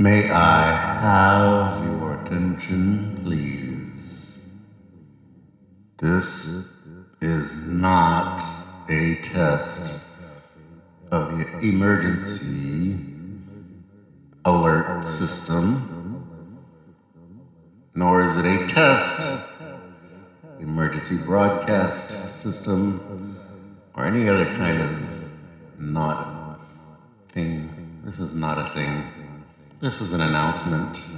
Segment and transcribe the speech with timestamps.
[0.00, 0.72] May I
[1.02, 4.38] have your attention, please?
[5.98, 6.48] This
[7.20, 8.42] is not
[8.88, 10.02] a test
[11.10, 12.96] of the emergency
[14.46, 16.24] alert system,
[17.94, 19.42] nor is it a test
[20.60, 23.02] emergency broadcast system
[23.94, 26.58] or any other kind of not
[27.32, 28.00] thing.
[28.02, 29.19] This is not a thing.
[29.80, 31.08] This is an announcement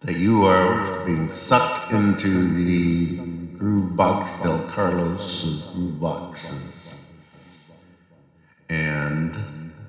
[0.00, 3.16] that you are being sucked into the
[3.52, 6.96] groove box del Carlos's groove boxes.
[8.68, 9.44] And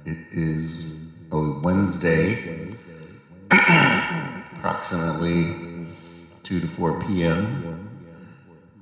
[0.05, 0.87] it is
[1.31, 2.39] a Wednesday,
[4.57, 5.55] approximately
[6.43, 7.59] 2 to 4 p.m.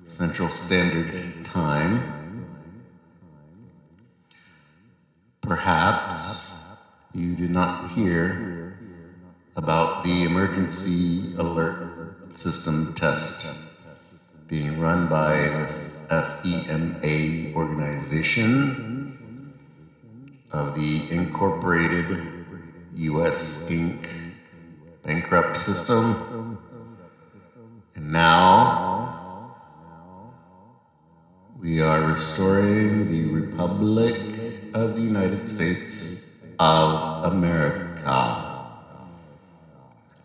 [0.05, 1.13] Central Standard
[1.43, 2.05] Time.
[5.41, 6.48] Perhaps
[7.13, 8.77] you did not hear
[9.55, 13.47] about the emergency alert system test
[14.47, 19.15] being run by the FEMA organization
[20.51, 22.19] of the Incorporated
[22.95, 23.65] U.S.
[23.69, 24.09] Inc.
[25.03, 26.59] bankrupt system.
[27.95, 29.51] And now
[31.59, 34.15] we are restoring the Republic
[34.73, 36.18] of the United States
[36.59, 38.67] of America.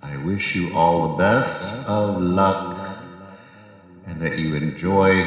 [0.02, 2.76] I wish you all the best of luck
[4.06, 5.24] and that you enjoy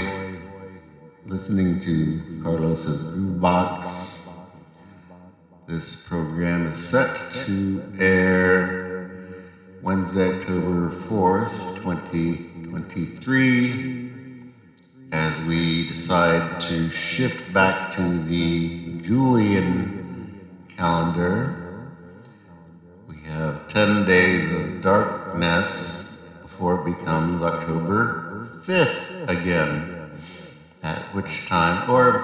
[1.25, 4.21] listening to Carlos's Groove Box.
[5.67, 9.09] This program is set to air
[9.81, 13.73] Wednesday, October 4th, 2023,
[15.13, 18.69] as we decide to shift back to the
[19.03, 19.96] Julian
[20.77, 21.55] calendar.
[23.07, 26.05] We have 10 days of darkness
[26.43, 28.23] before it becomes October
[28.63, 29.89] 5th again.
[30.83, 32.21] At which time, or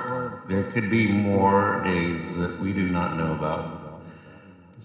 [0.47, 3.66] there could be more days that we do not know about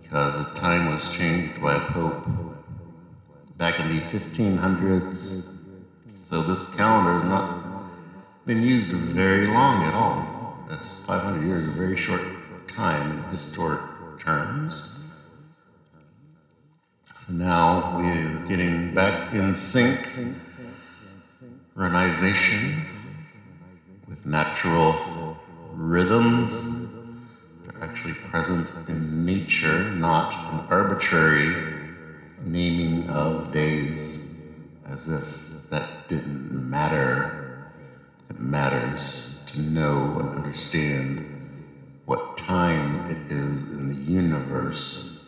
[0.00, 2.26] because the time was changed by a pope
[3.58, 5.44] back in the 1500s.
[6.22, 7.46] So this calendar has not
[8.46, 10.24] been used very long at all.
[10.66, 12.37] That's 500 years, a very short
[12.68, 13.82] time in historic
[14.18, 14.84] terms.
[17.28, 20.08] Now we're getting back in sync,
[21.76, 22.84] renization
[24.08, 24.96] with natural
[25.72, 26.68] rhythms
[27.64, 31.56] that are actually present in nature, not an arbitrary
[32.42, 34.20] naming of days
[34.86, 37.32] as if that didn't matter.
[38.30, 41.27] It matters to know and understand
[42.08, 45.20] what time it is in the universe,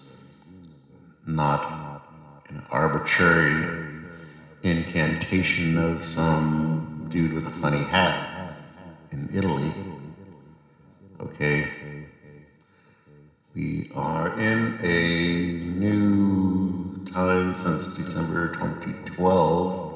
[1.26, 1.70] not
[2.48, 3.66] an arbitrary
[4.62, 8.56] incantation of some dude with a funny hat
[9.12, 9.70] in Italy.
[11.20, 11.68] Okay.
[13.54, 15.36] We are in a
[15.76, 19.92] new time since December 2012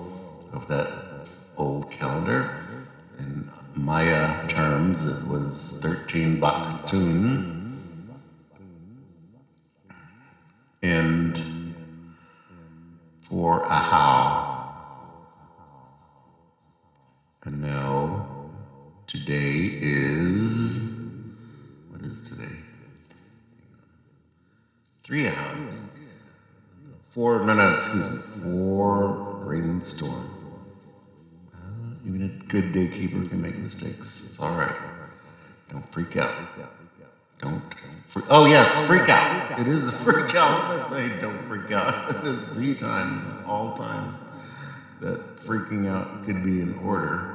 [0.52, 0.90] of that
[1.56, 2.46] old calendar.
[3.18, 7.44] In Maya terms, it was 13 Baktun.
[10.82, 11.40] And
[13.22, 14.74] four Ahau.
[17.44, 18.24] And now,
[19.06, 20.84] today is.
[21.88, 22.56] What is today?
[25.04, 25.90] Three Ahau.
[27.12, 28.18] Four, no, no, excuse me.
[28.42, 29.08] Four
[29.44, 30.33] rainstorm.
[32.24, 34.22] A good day keeper can make mistakes.
[34.26, 34.76] It's all right.
[35.70, 36.36] Don't freak out.
[37.38, 37.62] Don't
[38.06, 38.26] freak.
[38.28, 39.30] Oh yes, freak out.
[39.56, 40.70] It is a freak out.
[40.70, 41.96] I say don't freak out.
[42.10, 44.14] It is the time, all times,
[45.00, 47.26] that freaking out could be an order,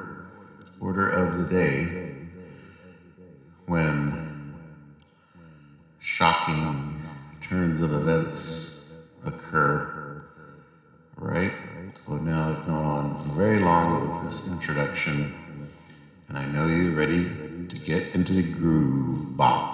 [0.79, 1.94] order of the day,
[3.67, 4.19] when
[5.99, 7.02] shocking
[7.41, 8.73] turns of events
[9.23, 9.87] occur.
[11.17, 11.53] Right?
[12.09, 15.32] So now I've gone on very long with this introduction,
[16.29, 17.29] and I know you're ready
[17.70, 19.68] to get into the groove box,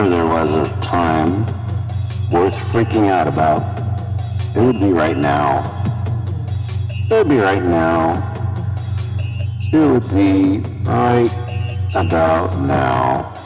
[0.00, 1.44] ever there was a time
[2.32, 3.60] worth freaking out about,
[4.56, 5.60] it would be right now.
[7.10, 8.16] It would be right now.
[9.70, 11.30] It would be right
[11.94, 13.39] about now.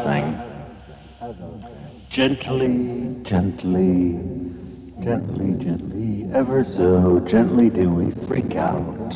[0.00, 0.20] As I
[1.20, 4.18] was saying, gently, gently,
[5.02, 9.12] gently, gently, ever so gently do we freak out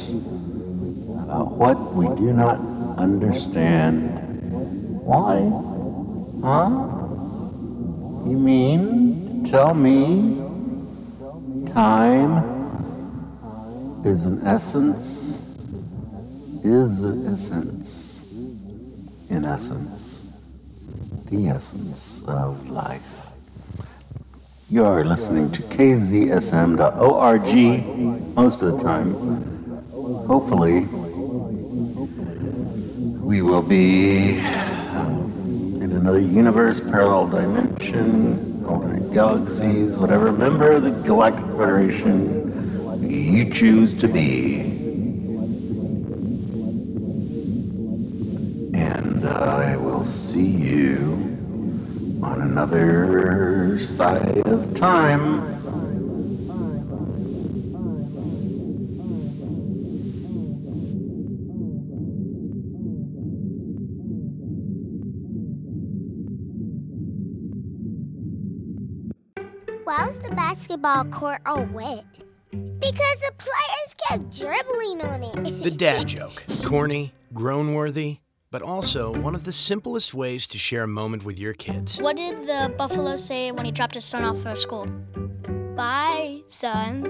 [1.23, 2.59] about what we do not
[2.99, 4.11] understand.
[5.07, 5.41] Why?
[6.43, 6.69] Huh?
[8.29, 10.37] You mean tell me
[11.73, 12.45] time
[14.05, 15.57] is an essence,
[16.63, 18.21] is an essence,
[19.31, 20.14] in essence,
[21.31, 23.03] the essence of um, life.
[24.71, 26.37] You're listening to kzsm.org
[28.35, 29.15] most of the time.
[30.27, 30.81] Hopefully,
[33.21, 40.91] we will be um, in another universe, parallel dimension, alternate galaxies, whatever member of the
[41.03, 42.45] Galactic Federation
[43.09, 44.74] you choose to be.
[52.57, 55.41] Another side of time.
[69.83, 72.05] Why was the basketball court all wet?
[72.53, 75.65] Because the players kept dribbling on it.
[75.65, 76.45] The dad joke.
[76.63, 78.19] Corny, groan worthy,
[78.55, 82.01] but also one of the simplest ways to share a moment with your kids.
[82.01, 84.87] What did the buffalo say when he dropped his son off for school?
[85.75, 87.05] Bye, son.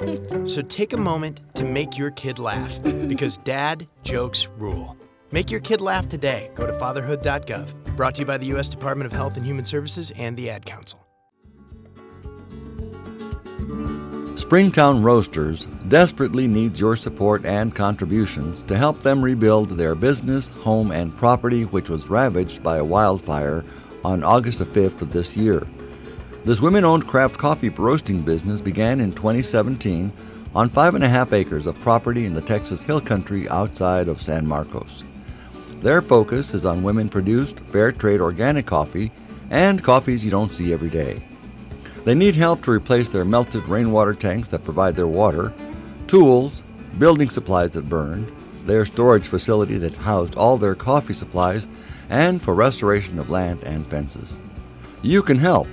[0.46, 4.96] So take a moment to make your kid laugh because dad jokes rule.
[5.32, 6.52] Make your kid laugh today.
[6.54, 7.96] Go to fatherhood.gov.
[7.96, 8.68] Brought to you by the U.S.
[8.68, 11.07] Department of Health and Human Services and the Ad Council.
[14.48, 20.90] Springtown Roasters desperately needs your support and contributions to help them rebuild their business, home,
[20.90, 23.62] and property, which was ravaged by a wildfire
[24.06, 25.66] on August the 5th of this year.
[26.46, 30.10] This women owned craft coffee roasting business began in 2017
[30.54, 34.22] on five and a half acres of property in the Texas Hill Country outside of
[34.22, 35.04] San Marcos.
[35.80, 39.12] Their focus is on women produced, fair trade organic coffee
[39.50, 41.27] and coffees you don't see every day.
[42.08, 45.52] They need help to replace their melted rainwater tanks that provide their water,
[46.06, 46.62] tools,
[46.98, 48.32] building supplies that burned,
[48.64, 51.66] their storage facility that housed all their coffee supplies,
[52.08, 54.38] and for restoration of land and fences.
[55.02, 55.68] You can help.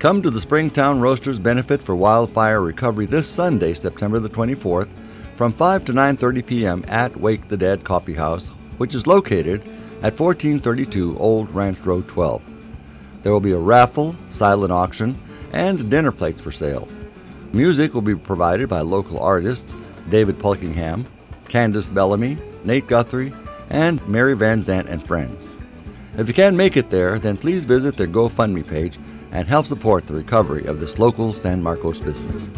[0.00, 4.92] Come to the Springtown Roasters Benefit for Wildfire Recovery this Sunday, September the 24th,
[5.36, 6.84] from 5 to 9:30 p.m.
[6.88, 8.48] at Wake the Dead Coffee House,
[8.78, 9.60] which is located
[10.02, 12.42] at 1432 Old Ranch Road 12.
[13.22, 15.14] There will be a raffle, silent auction,
[15.52, 16.88] and dinner plates for sale.
[17.52, 19.74] Music will be provided by local artists
[20.08, 21.06] David Pulkingham,
[21.48, 23.32] Candace Bellamy, Nate Guthrie,
[23.70, 25.48] and Mary Van Zant and friends.
[26.16, 28.98] If you can't make it there, then please visit their GoFundMe page
[29.32, 32.50] and help support the recovery of this local San Marcos business.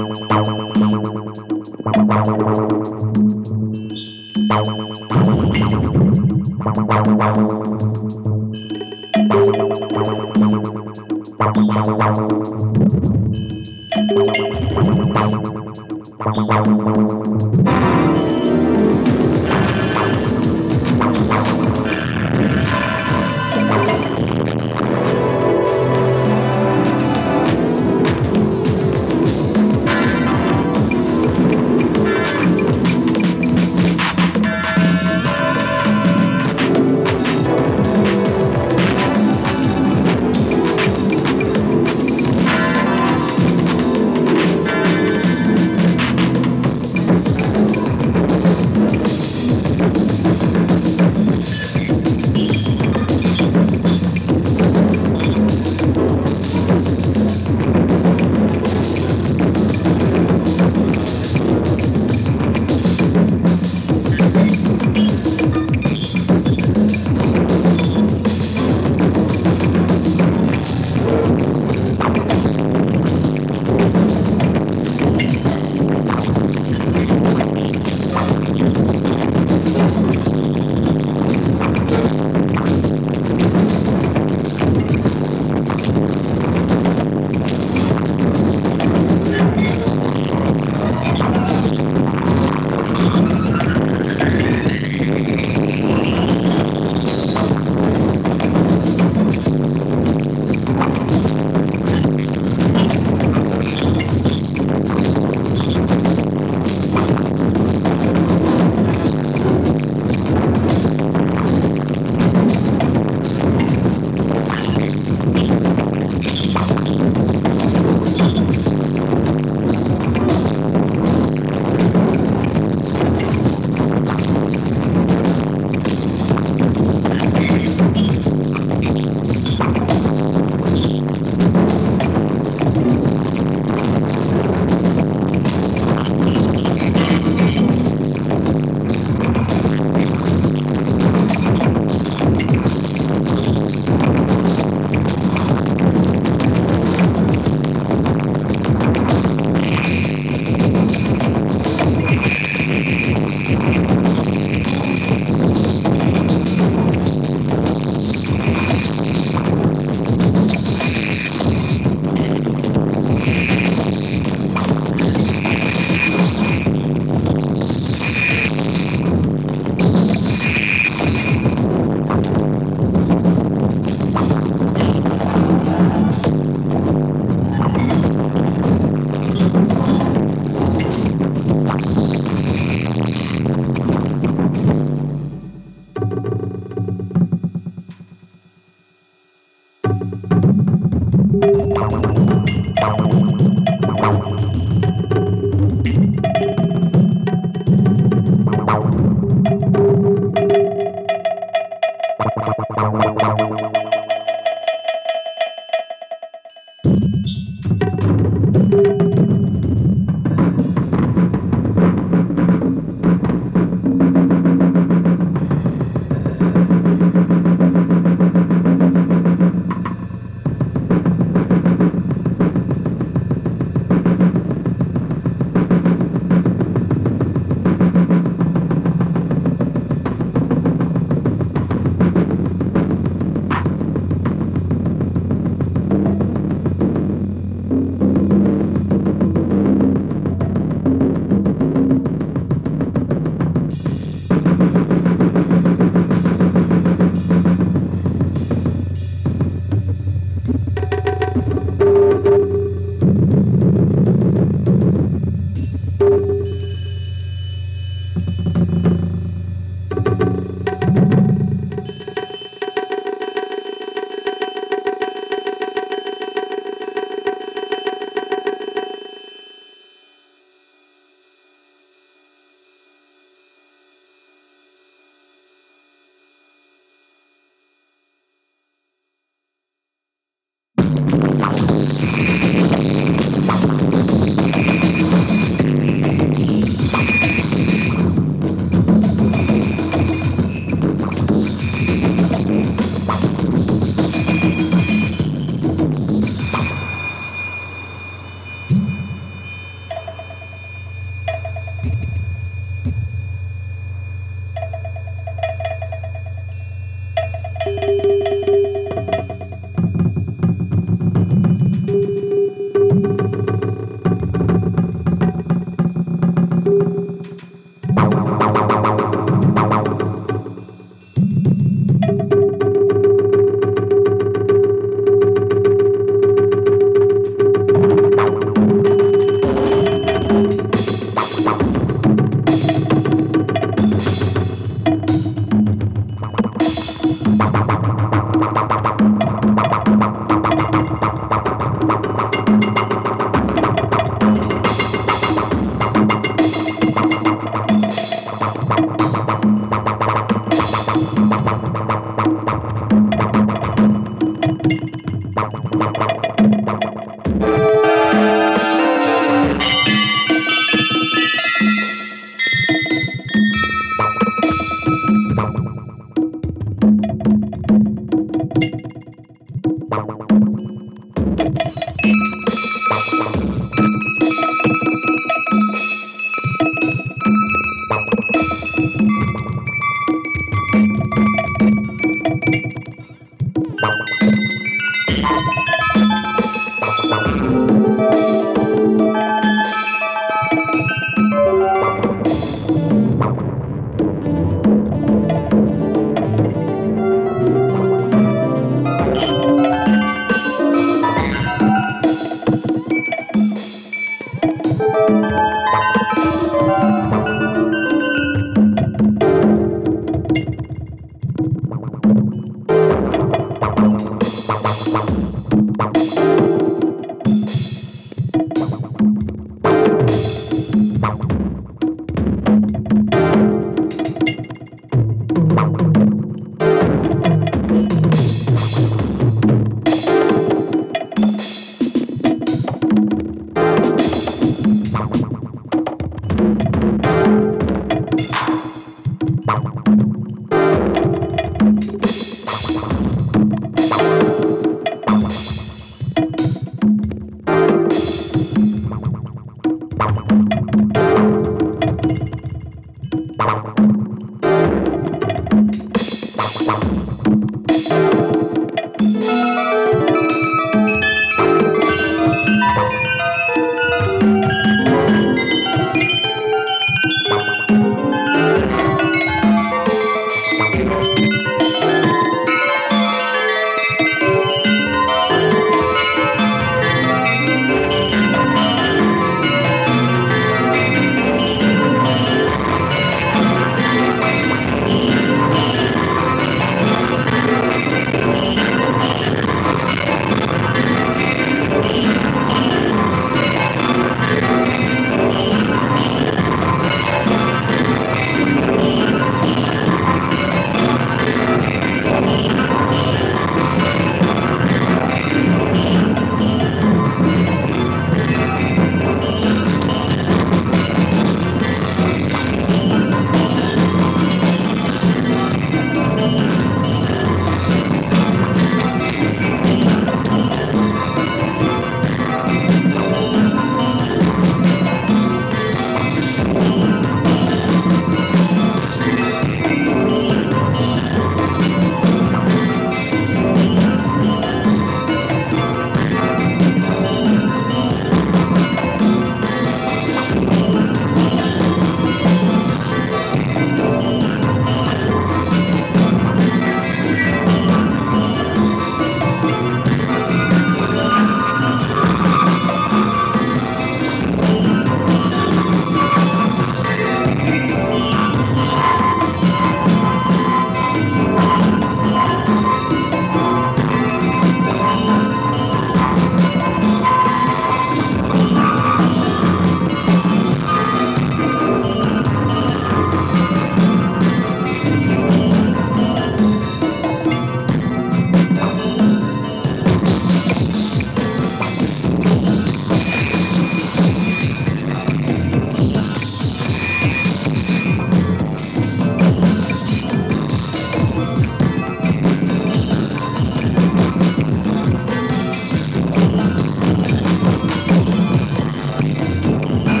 [599.51, 600.00] Música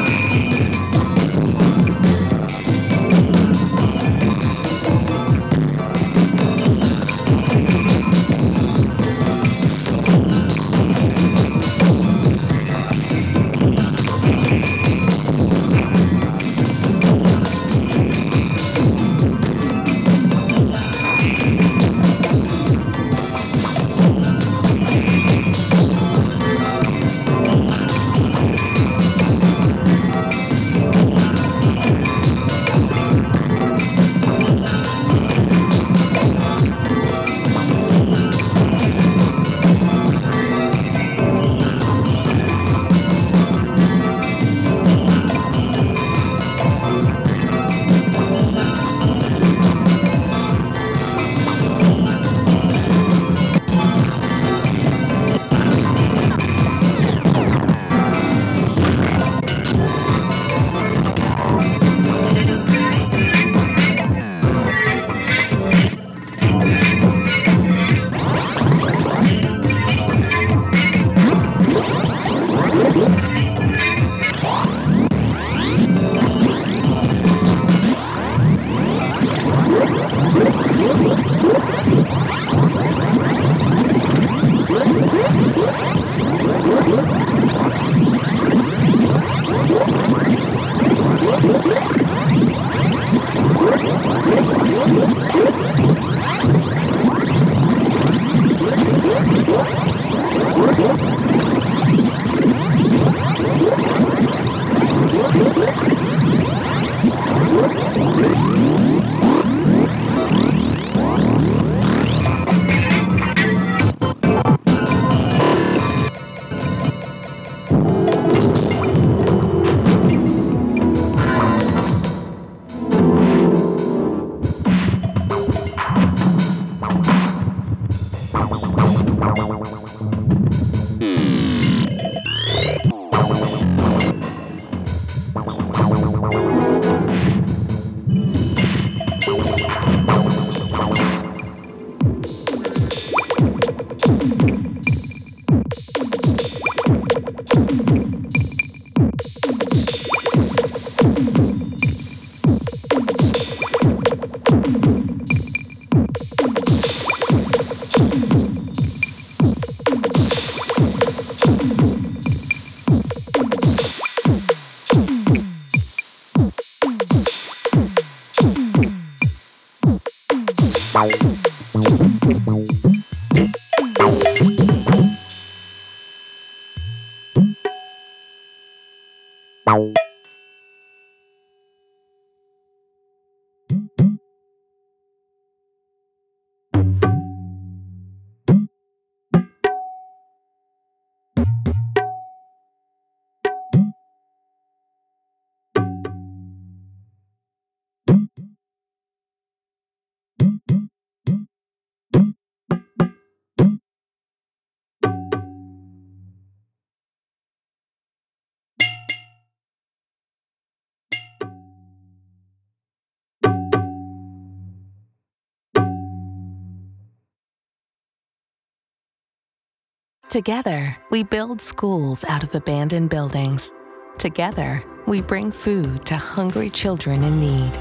[220.31, 223.73] Together, we build schools out of abandoned buildings.
[224.17, 227.77] Together, we bring food to hungry children in need.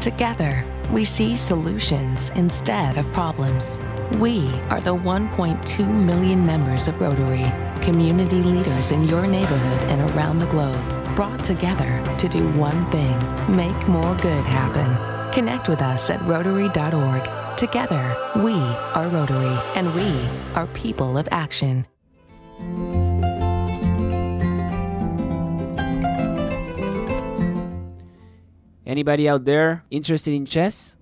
[0.00, 3.78] Together, we see solutions instead of problems.
[4.18, 7.46] We are the 1.2 million members of Rotary,
[7.80, 10.84] community leaders in your neighborhood and around the globe,
[11.14, 13.16] brought together to do one thing
[13.56, 15.32] make more good happen.
[15.32, 17.56] Connect with us at Rotary.org.
[17.56, 21.86] Together, we are Rotary, and we are people of action.
[28.92, 30.96] Anybody out there interested in chess?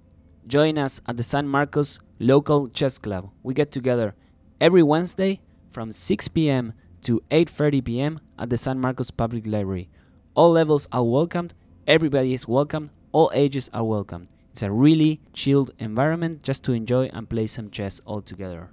[0.47, 3.31] Join us at the San Marcos Local Chess Club.
[3.43, 4.15] We get together
[4.61, 6.73] every Wednesday from 6 p.m.
[7.03, 8.21] to 8:30 p.m.
[8.39, 9.89] at the San Marcos Public Library.
[10.35, 11.55] All levels are welcomed,
[11.87, 14.29] everybody is welcome, all ages are welcome.
[14.53, 18.71] It's a really chilled environment just to enjoy and play some chess all together.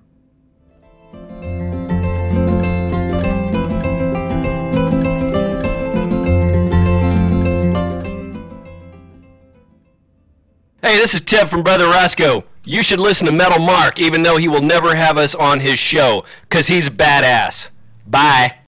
[10.88, 12.46] Hey, this is Ted from Brother Roscoe.
[12.64, 15.78] You should listen to Metal Mark, even though he will never have us on his
[15.80, 17.68] show, because he's badass.
[18.08, 18.60] Bye.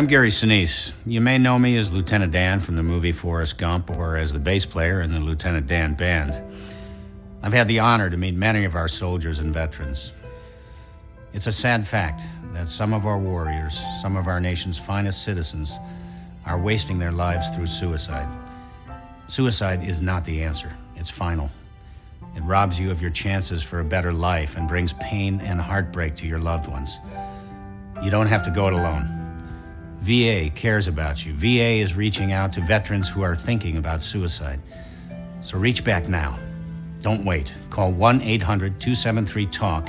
[0.00, 0.92] I'm Gary Sinise.
[1.04, 4.38] You may know me as Lieutenant Dan from the movie Forrest Gump or as the
[4.38, 6.42] bass player in the Lieutenant Dan Band.
[7.42, 10.14] I've had the honor to meet many of our soldiers and veterans.
[11.34, 12.22] It's a sad fact
[12.54, 15.78] that some of our warriors, some of our nation's finest citizens,
[16.46, 18.26] are wasting their lives through suicide.
[19.26, 21.50] Suicide is not the answer, it's final.
[22.34, 26.14] It robs you of your chances for a better life and brings pain and heartbreak
[26.14, 26.96] to your loved ones.
[28.02, 29.19] You don't have to go it alone.
[30.00, 31.34] VA cares about you.
[31.34, 34.60] VA is reaching out to veterans who are thinking about suicide.
[35.42, 36.38] So reach back now.
[37.00, 37.54] Don't wait.
[37.68, 39.88] Call 1 800 273 TALK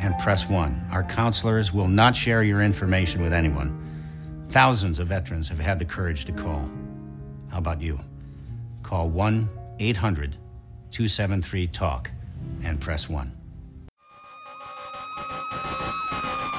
[0.00, 0.86] and press 1.
[0.90, 3.78] Our counselors will not share your information with anyone.
[4.48, 6.68] Thousands of veterans have had the courage to call.
[7.50, 8.00] How about you?
[8.82, 9.48] Call 1
[9.78, 10.32] 800
[10.90, 12.10] 273 TALK
[12.64, 13.32] and press 1.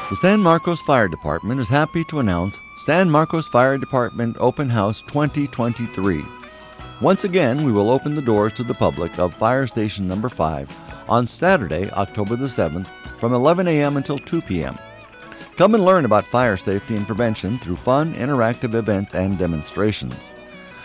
[0.10, 5.02] The San Marcos Fire Department is happy to announce San Marcos Fire Department Open House
[5.04, 6.22] 2023.
[7.00, 10.70] Once again, we will open the doors to the public of Fire Station Number 5
[11.08, 12.90] on Saturday, October the 7th
[13.22, 13.96] from 11 a.m.
[13.96, 14.78] until 2 p.m.
[15.56, 20.34] Come and learn about fire safety and prevention through fun, interactive events and demonstrations.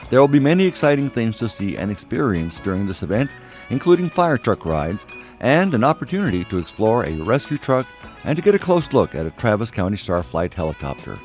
[0.08, 3.28] There will be many exciting things to see and experience during this event,
[3.70, 5.04] including fire truck rides
[5.40, 7.88] and an opportunity to explore a rescue truck
[8.22, 11.18] and to get a close look at a Travis County Starflight helicopter.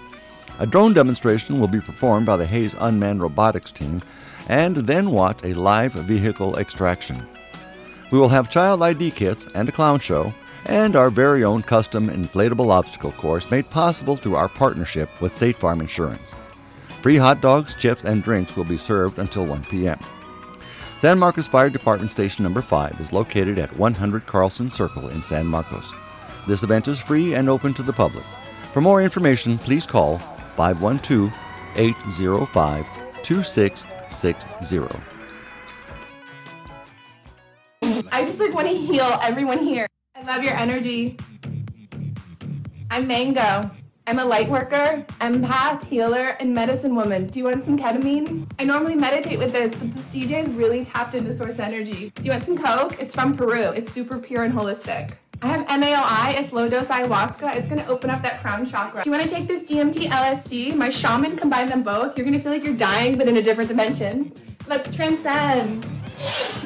[0.60, 4.02] A drone demonstration will be performed by the Hays Unmanned Robotics team
[4.48, 7.26] and then watch a live vehicle extraction.
[8.12, 10.34] We will have child ID kits and a clown show
[10.66, 15.58] and our very own custom inflatable obstacle course made possible through our partnership with State
[15.58, 16.36] Farm Insurance.
[17.02, 20.00] Free hot dogs, chips, and drinks will be served until 1 p.m.
[21.00, 25.46] San Marcos Fire Department Station Number 5 is located at 100 Carlson Circle in San
[25.46, 25.92] Marcos.
[26.48, 28.24] This event is free and open to the public.
[28.72, 30.22] For more information, please call
[30.56, 31.34] 512
[31.76, 32.86] 805
[33.24, 35.14] 2660.
[38.12, 39.88] I just like want to heal everyone here.
[40.16, 41.18] I love your energy.
[42.92, 43.72] I'm Mango.
[44.06, 47.28] I'm a light worker, empath, healer, and medicine woman.
[47.28, 48.52] Do you want some ketamine?
[48.60, 52.12] I normally meditate with this, but this DJ is really tapped into source energy.
[52.16, 53.02] Do you want some coke?
[53.02, 53.70] It's from Peru.
[53.70, 55.16] It's super pure and holistic.
[55.44, 57.58] I have MAOI, it's low dose ayahuasca.
[57.58, 59.04] It's gonna open up that crown chakra.
[59.04, 60.74] Do you wanna take this DMT LSD?
[60.74, 62.18] My shaman combined them both.
[62.18, 64.32] You're gonna feel like you're dying, but in a different dimension.
[64.68, 65.84] Let's transcend.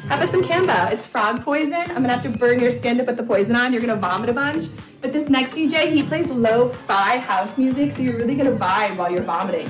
[0.08, 0.92] How about some Kambo?
[0.92, 1.90] It's frog poison.
[1.90, 3.72] I'm gonna have to burn your skin to put the poison on.
[3.72, 4.66] You're gonna vomit a bunch.
[5.00, 9.10] But this next DJ, he plays lo-fi house music, so you're really gonna vibe while
[9.10, 9.66] you're vomiting.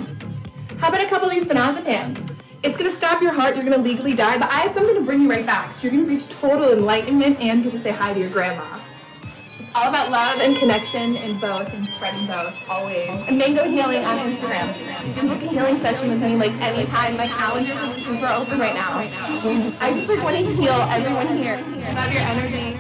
[0.81, 2.35] How about a couple of these Spinazepams?
[2.63, 5.23] It's gonna stop your heart, you're gonna legally die, but I have something to bring
[5.23, 5.73] you right back.
[5.73, 8.79] So you're gonna reach total enlightenment and get to say hi to your grandma.
[9.75, 13.09] All about love and connection and both and spreading both, always.
[13.29, 14.67] And Mango Healing on Instagram.
[15.07, 17.17] You can book a healing session with me like anytime.
[17.17, 18.99] My calendar is super open right now.
[19.81, 21.57] I just like want to heal everyone here.
[21.95, 22.79] Love your energy.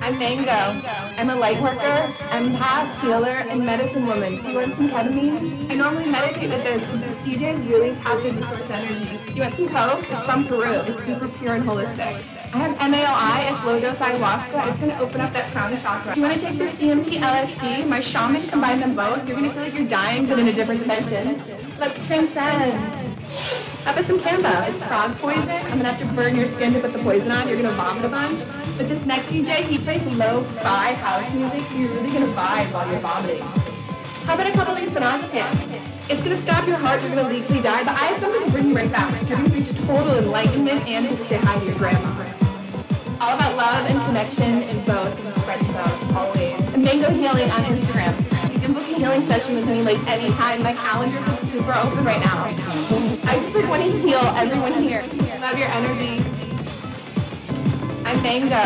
[0.00, 0.80] I'm Mango.
[1.18, 4.36] I'm a light worker, empath, healer, and medicine woman.
[4.40, 5.70] Do you want some ketamine?
[5.70, 9.18] I normally meditate with this, but this DJ is really tapped into source energy.
[9.26, 9.98] Do you want some coke?
[9.98, 10.80] It's from Peru.
[10.86, 12.39] It's super pure and holistic.
[12.52, 14.70] I have MAOI, it's low dose ayahuasca.
[14.70, 16.14] It's gonna open up that crown chakra.
[16.14, 17.86] Do you wanna take this DMT LSD?
[17.86, 19.22] My shaman combined them both.
[19.28, 21.38] You're gonna feel like you're dying, but in a different dimension.
[21.78, 22.74] Let's transcend.
[23.84, 24.68] How about some Kambo?
[24.68, 25.48] It's frog poison.
[25.48, 27.46] I'm gonna have to burn your skin to put the poison on.
[27.46, 28.40] You're gonna vomit a bunch.
[28.76, 32.90] But this next DJ, he plays low-fi house music, so you're really gonna vibe while
[32.90, 33.46] you're vomiting.
[34.26, 36.10] How about a couple of these Spinazepams?
[36.10, 38.70] It's gonna stop your heart, you're gonna legally die, but I have something to bring
[38.70, 39.14] you right back.
[39.22, 42.29] So you're gonna reach total enlightenment and to say hi to your grandma.
[43.20, 46.56] All about love and connection and both and spreading both, always.
[46.74, 48.16] Mango Healing on Instagram.
[48.50, 50.62] You can book a healing session with me like anytime.
[50.62, 52.44] My calendar is super open right now.
[53.28, 55.04] I just like want to heal everyone here.
[55.42, 56.16] Love your energy.
[58.08, 58.64] I'm Mango.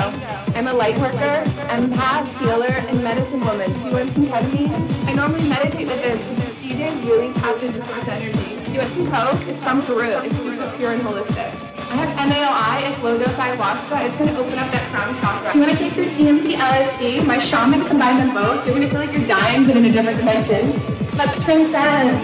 [0.55, 1.43] I'm a light worker,
[1.75, 3.73] empath, healer, and medicine woman.
[3.81, 5.09] Do you want some ketamine?
[5.09, 8.65] I normally meditate with this DJ really tapped into source energy.
[8.67, 9.49] Do you want some coke?
[9.49, 10.13] It's from Peru.
[10.23, 11.74] It's super pure and holistic.
[11.95, 14.11] I have MAOI, it's low dose ayahuasca.
[14.11, 15.53] It's gonna open up that crown chakra.
[15.53, 17.23] Do you wanna take this DMT LSD?
[17.25, 18.67] My shaman combined them both.
[18.67, 20.75] You're gonna feel like you're dying but in a different dimension.
[21.15, 22.19] Let's transcend.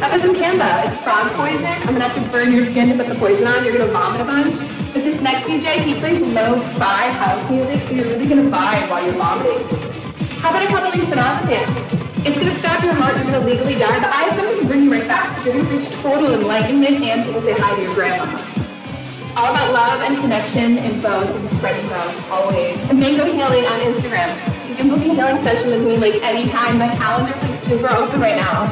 [0.00, 0.64] That was in Kambo.
[0.88, 1.68] It's frog poison.
[1.84, 3.60] I'm gonna have to burn your skin to put the poison on.
[3.60, 4.56] You're gonna vomit a bunch.
[4.96, 9.04] But this next DJ, he plays lo-fi house music, so you're really gonna vibe while
[9.04, 9.60] you're vomiting.
[10.40, 12.24] How about a couple of these Spinozepams?
[12.24, 14.84] It's gonna stop your heart, you're gonna legally die, but I have something to bring
[14.84, 15.36] you right back.
[15.36, 18.51] So you're gonna reach total enlightenment and people say hi to your grandma.
[19.34, 22.78] All about love and connection in both and spreading both, always.
[22.90, 24.28] And Mango Healing on Instagram.
[24.68, 26.76] You can book a healing session with me like anytime.
[26.76, 28.68] My calendar's like super open right now.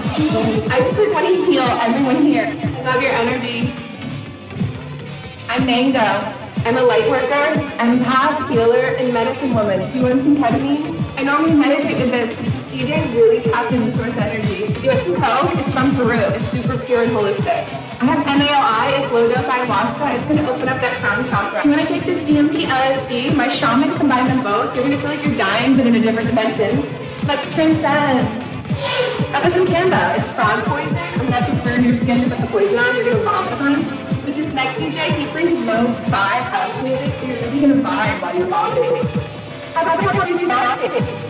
[0.68, 2.44] I just like want to heal everyone here.
[2.84, 3.72] Love your energy.
[5.48, 6.36] I'm Mango.
[6.68, 9.88] I'm a light worker, empath, healer, and medicine woman.
[9.90, 11.18] Do you want some ketamine?
[11.18, 12.59] I normally meditate with this.
[12.80, 14.72] DJ really tapped into source energy.
[14.80, 15.52] Do some coke?
[15.60, 16.16] It's from Peru.
[16.32, 17.68] It's super pure and holistic.
[18.00, 20.16] I have MAOI, it's low dose ayahuasca.
[20.16, 21.60] It's gonna open up that crown chakra.
[21.62, 23.36] You wanna take this DMT LSD?
[23.36, 24.74] My shaman combined them both.
[24.74, 26.72] You're gonna feel like you're dying but in a different dimension.
[27.28, 28.24] Let's transcend.
[29.28, 30.00] That was in Kambo.
[30.16, 30.96] It's frog poison.
[30.96, 32.96] I'm gonna have to burn your skin to put the poison on.
[32.96, 33.88] You're gonna vomit a bunch.
[34.24, 38.32] But this next DJ, he plays lo-fi house music, so you're really gonna vibe while
[38.32, 39.04] you're vomiting.
[39.76, 41.29] How about how you do that?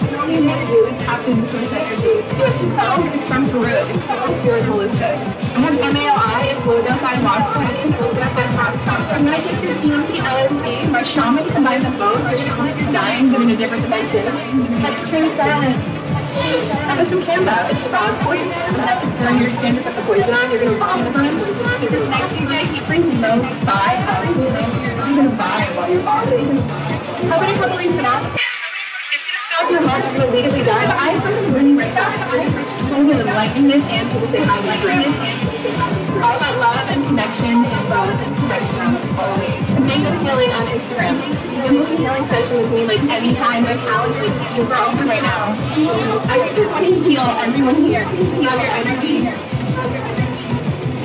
[0.21, 0.53] Really?
[3.11, 3.73] It's from Peru.
[3.89, 5.17] It's super pure and holistic.
[5.51, 7.57] I have MAOI, it's low dose ayahuasca.
[8.21, 9.17] That crown chakra.
[9.17, 10.91] I'm gonna take this DMT LSD.
[10.91, 12.21] My shaman combined them both.
[12.21, 14.23] Gonna like dying but in a different dimension.
[14.85, 15.75] Let's transcend.
[16.85, 17.57] That was some Kambo.
[17.69, 18.53] It's frog poison.
[18.77, 20.51] To burn your skin to put the poison on.
[20.51, 21.43] You're gonna vomit a bunch.
[21.81, 26.57] This next DJ, he brings lo-fi house music, you're gonna vibe while you're vomiting.
[27.27, 28.50] How about a couple of these Spinozepams?
[29.81, 32.13] Legally but I something bring right back.
[32.29, 34.61] Total enlightenment and people say hi.
[36.21, 39.57] All about love and connection in both and connection always.
[39.73, 41.17] And Mango Healing on Instagram.
[41.17, 43.63] You can book a healing session with me like anytime.
[43.65, 45.57] My calendar is super open right now.
[46.29, 48.05] I just want to heal everyone here.
[48.37, 49.25] Heal your energy.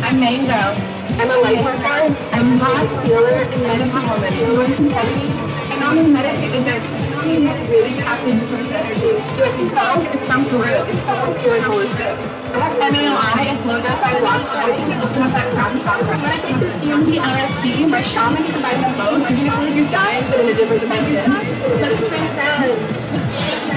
[0.05, 0.77] I'm Mango.
[1.17, 4.37] I'm a light worker, I'm not healer, and medicine woman.
[4.37, 5.47] You want some ketamine?
[5.73, 7.61] I this.
[7.61, 7.95] Is really
[8.31, 9.19] into source energy.
[9.59, 10.15] You coke?
[10.15, 10.75] It's from Peru.
[10.87, 11.65] It's super pure and
[12.61, 14.75] have MAOI, it's low dose ayahuasca.
[14.75, 16.15] It's gonna open up that crown chakra.
[16.15, 17.91] I'm gonna take this DMT LSD.
[17.91, 19.29] My shaman combined them both.
[19.29, 21.33] You're gonna feel like you're dying but in a different dimension.
[21.83, 23.06] Let's transcend.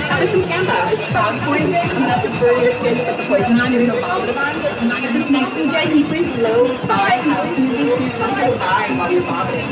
[0.10, 0.76] Was some Kambo.
[0.92, 1.74] It's frog poison.
[1.76, 3.72] I'm have to burn your skin to put the poison on.
[3.72, 4.66] You're gonna vomit a bunch.
[4.82, 9.22] And this next DJ, he plays low-fi house music, you're not gonna die while you're
[9.22, 9.70] vomiting.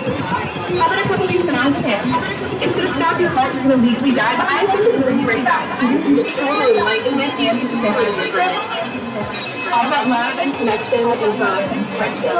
[0.79, 2.63] How about a couple of these Spinozepams?
[2.63, 3.53] It's gonna stop your heart.
[3.55, 5.75] You're gonna legally die, but I have something to bring you right back.
[5.75, 9.56] So you're gonna total enlightenment and people say hi to your grandma.
[9.67, 12.39] All about love and connection in both and uh, friendship.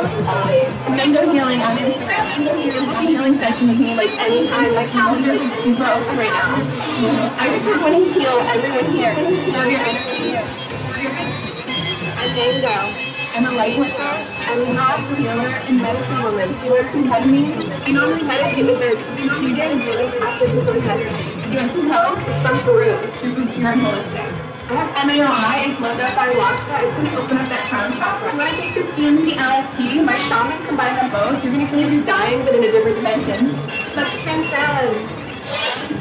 [0.88, 2.24] And Mango Healing on Instagram.
[2.48, 4.74] Book a healing session with me like anytime.
[4.74, 6.56] My calendar is super open right now.
[7.36, 9.12] I just want to heal everyone here.
[9.52, 9.76] Love.
[12.16, 13.08] I'm Mango.
[13.36, 14.14] I'm a light worker.
[14.48, 16.48] I'm a not healer and medicine woman.
[16.58, 17.60] Do you want some ketamine?
[17.86, 19.04] I normally meditate with this.
[19.44, 21.12] DJ really tapped into source energy.
[21.44, 22.24] Do you want some coke?
[22.24, 22.96] It's from Peru.
[23.04, 24.47] It's super pure and holistic.
[24.68, 26.76] I have MAOI, it's low dose ayahuasca.
[26.76, 28.28] Gonna open up that crown chakra.
[28.28, 30.04] I'm gonna take this DMT LSD.
[30.04, 31.40] My shaman combined them both.
[31.40, 33.48] You're gonna feel like you're dying but in a different dimension.
[33.96, 34.92] Let's transcend.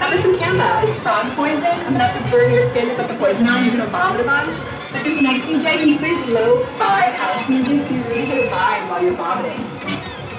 [0.02, 0.66] That was some Kambo.
[0.82, 1.62] It's frog poison.
[1.62, 3.62] I'm gonna have to burn your skin to put the poison on.
[3.62, 4.58] You're gonna vomit a bunch.
[4.90, 8.98] But this next DJ, he plays low-fi house music, so you're really gonna vibe while
[8.98, 9.62] you're vomiting.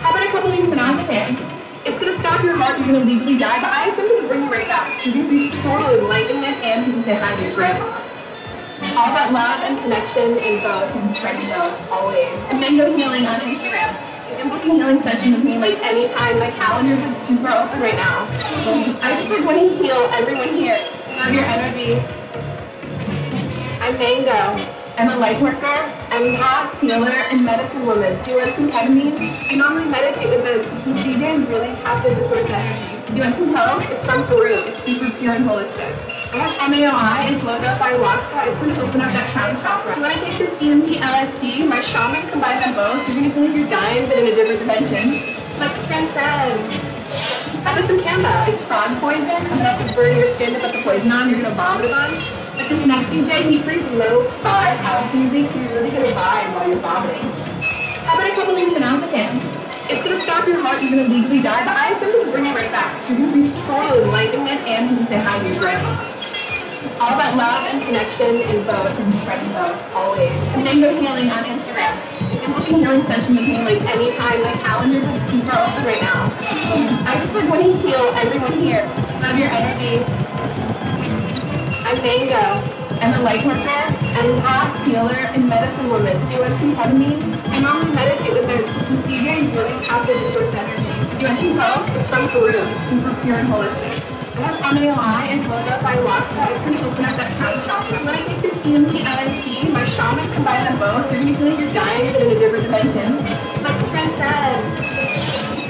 [0.03, 1.39] How about a couple of these Spinozepams?
[1.87, 2.75] It's gonna stop your heart.
[2.75, 4.91] You're gonna legally die, but I have something to bring you right back.
[4.99, 8.06] So you're gonna reach total enlightenment and people say hi to your grandma.
[8.77, 12.29] All about love and connection in both and spreading both always.
[12.53, 13.89] And Mango Healing on Instagram.
[14.29, 16.37] You can book a healing session with me like anytime.
[16.37, 18.29] My calendar is super open right now.
[19.01, 20.77] I just like want to heal everyone here.
[21.17, 21.97] Love your energy.
[23.81, 24.77] I'm Mango.
[24.97, 25.77] I'm a light worker,
[26.13, 28.13] empath, healer, and medicine woman.
[28.21, 29.17] Do you want some ketamine?
[29.51, 33.07] I normally meditate with the CJ really tap into source energy.
[33.09, 33.89] Do you want some coke?
[33.89, 34.53] It's from Peru.
[34.65, 36.16] It's super pure and holistic.
[36.27, 38.51] Have MAOI, it's low dose ayahuasca.
[38.51, 39.95] It's gonna open up that crown chakra.
[39.95, 41.63] Do you wanna take this DMT LSD?
[41.63, 42.99] My shaman combines them both.
[43.07, 45.07] You're gonna feel like you're dying, but in a different dimension.
[45.55, 46.59] Let's transcend.
[47.63, 48.31] How about some Kambo?
[48.51, 49.39] It's frog poison.
[49.39, 51.31] I'm gonna have to burn your skin to put the poison on.
[51.31, 52.35] You're gonna vomit a bunch.
[52.59, 56.49] But this next DJ, he plays low fi house music, so you're really gonna vibe
[56.59, 57.23] while you're vomiting.
[58.03, 59.31] How about a couple of these Phenazepam?
[59.87, 60.83] It's gonna stop your heart.
[60.83, 62.99] You're gonna legally die, but I simply bring you right back.
[62.99, 66.16] So you're gonna reach total enlightenment and can say hi to your grandma.
[66.97, 70.33] All about love and connection in both and spreading both always.
[70.57, 71.93] And Mango Healing on Instagram.
[72.33, 74.41] You can book a healing session with me like anytime.
[74.41, 76.25] My calendar is super open right now.
[77.05, 78.81] I just like want to heal everyone here.
[79.21, 80.01] Love your energy.
[81.85, 82.65] I'm Mango.
[82.97, 83.83] I'm a light worker,
[84.17, 86.17] empath, healer, and medicine woman.
[86.25, 87.21] Do you want some ketamine?
[87.53, 88.57] I normally meditate with the
[89.05, 90.89] DJ really tap into source energy.
[91.13, 91.85] Do you want some coke?
[91.93, 92.57] It's from Peru.
[92.57, 94.06] It's super pure and holistic.
[94.67, 96.43] I have MAOI and low dose ayahuasca.
[96.51, 98.03] It's going to open up that crown chakra.
[98.03, 101.07] When I take this DMT LSD, my shaman combines them both.
[101.07, 103.15] Feel like you're dying, in a different dimension.
[103.63, 104.59] Let's transcend.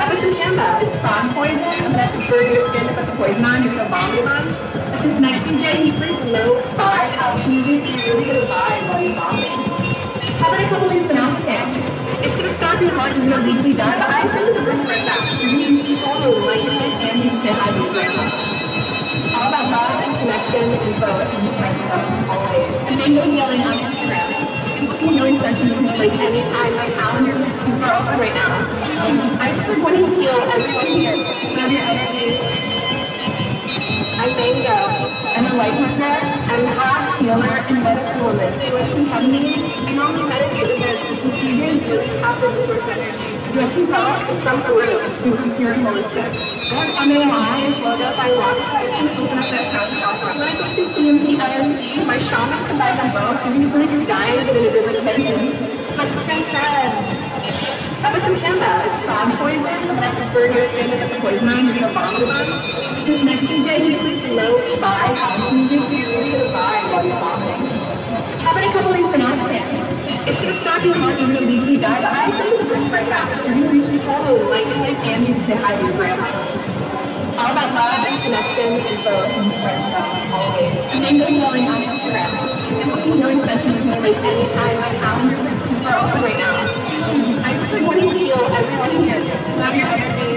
[0.01, 0.81] How about some Kambo?
[0.81, 1.61] It's frog poison.
[1.61, 3.61] I'm gonna have to burn your skin to put the poison on.
[3.61, 4.49] You're gonna vomit a bunch.
[4.73, 8.81] But this next DJ, he plays low fi house music, so you're really gonna vibe
[8.89, 9.13] while you're.
[10.41, 11.69] How about a couple of these Phenazepam?
[12.25, 13.13] It's gonna stop your heart.
[13.13, 15.21] You're gonna legally die, but I send it to bring you right back.
[15.37, 18.56] So you're gonna reach total enlightenment and you can say hi to.
[19.37, 22.73] All about love and connection and and always.
[22.89, 24.33] And Mango Healing on Instagram.
[24.33, 26.73] You can book a healing session me like anytime.
[26.73, 28.65] My calendar is super open right now.
[29.37, 31.17] I just like want to heal everyone here.
[31.53, 32.33] Love your energy.
[34.17, 34.77] I'm Mango.
[35.37, 36.17] I'm a light worker,
[36.49, 38.49] empath, healer, and medicine woman.
[38.57, 39.85] Do you want some ketamine?
[39.85, 43.46] I normally meditate with the CJ really tap into source energy.
[43.57, 44.21] You some coke?
[44.29, 45.01] It's from Peru.
[45.17, 46.29] Super pure and holistic.
[46.29, 48.85] I have MAOI and low dose ayahuasca.
[48.85, 50.29] It's gonna open up that chakra.
[50.37, 53.41] When I take this DMT LSD, my shaman combines them both.
[53.49, 55.41] You're like you're dying, in a different dimension.
[55.97, 57.01] Let's transcend.
[58.05, 58.37] How about some?
[58.37, 59.65] It's frog poison.
[59.65, 61.65] I'm gonna have to put the poison on.
[61.65, 63.25] You're gonna vomit a bunch.
[63.25, 67.76] Next he plays low fi house music, so really gonna vibe while you're vomiting.
[68.47, 69.59] About a couple of these Phenazepam?
[70.23, 71.19] It's gonna stop your heart.
[71.19, 73.27] Legally die, but I to bring right back.
[73.43, 76.23] So gonna reach total enlightenment and you can say hi to your grandma.
[77.43, 79.51] All about love and connection and both and
[79.91, 80.71] love always.
[80.95, 81.59] And Mango on
[81.91, 82.31] Instagram.
[82.71, 84.75] You can healing session with me like anytime.
[84.79, 86.55] My calendar is super open right now.
[87.43, 89.27] I just like want to heal everyone here.
[89.59, 90.36] Love your energy.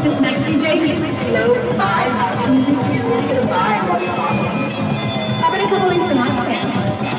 [0.00, 0.80] This next DJ,
[1.76, 3.84] fi house music, you're gonna vibe
[5.60, 6.64] you're about these Phenazepam?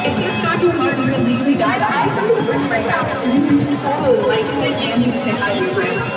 [0.02, 0.74] It's gonna stop your.
[0.74, 2.82] You're legally I send it to bring right.
[3.22, 3.62] So you're gonna
[4.34, 6.10] reach and you can say hi to your grandma.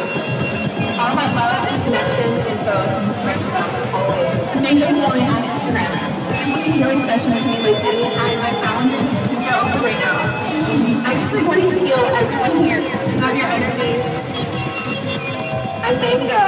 [0.96, 2.88] All about love and connection and both.
[4.48, 5.92] And Mango Healing on Instagram.
[6.48, 8.08] You session with me like.
[8.40, 10.16] My calendar is super open right now.
[11.04, 12.80] I just like to heal everyone here.
[13.20, 14.33] Love your energy.
[15.84, 16.40] I'm Mango.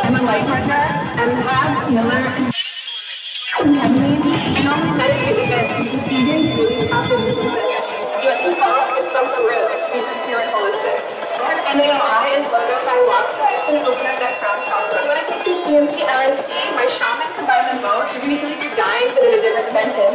[0.00, 0.84] I'm a light worker,
[1.20, 4.16] empath, healer, and ketamine.
[4.24, 7.84] I normally meditate with the DJ really tap into source energy.
[7.84, 8.96] Do you want some coke?
[8.96, 9.60] It's from Peru.
[9.76, 9.92] It's
[10.24, 11.04] pure and holistic.
[11.04, 13.44] I have and low dose ayahuasca.
[13.44, 15.04] It's gonna open up that crown chakra.
[15.04, 18.08] When I take this DMT LSD, my shaman combines them both.
[18.08, 20.12] You're gonna feel like you're dying, but in a different dimension.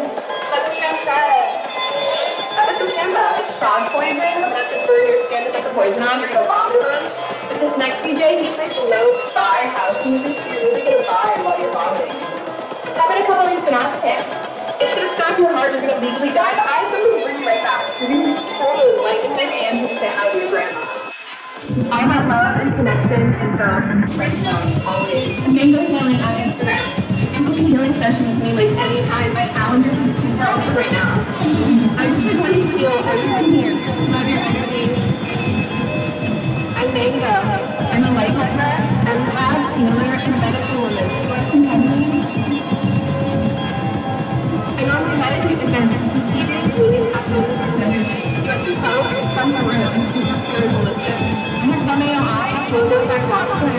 [0.49, 1.73] Let's transcend.
[2.73, 3.21] Some Kambo?
[3.37, 4.17] It's frog poison.
[4.17, 6.25] I'm gonna burn your skin to put the poison on.
[6.25, 7.32] You're gonna vomit a bunch.
[7.59, 11.59] This next DJ, he plays low fi house music, so you're really gonna vibe while
[11.61, 12.17] you're vomiting.
[12.97, 14.21] How about a couple of these Phenazepam?
[14.81, 15.71] It's gonna stop your heart.
[15.71, 17.85] You're gonna legally die, but I simply bring you right back.
[17.93, 20.81] So you're gonna reach total enlightenment and you can say hi to your grandma.
[21.93, 25.45] All about love and connection and and spreading love always.
[25.45, 26.83] And Mango Healing on Instagram.
[27.21, 29.33] You can book a healing session with me like anytime.
[29.33, 31.12] My calendar is super open right now.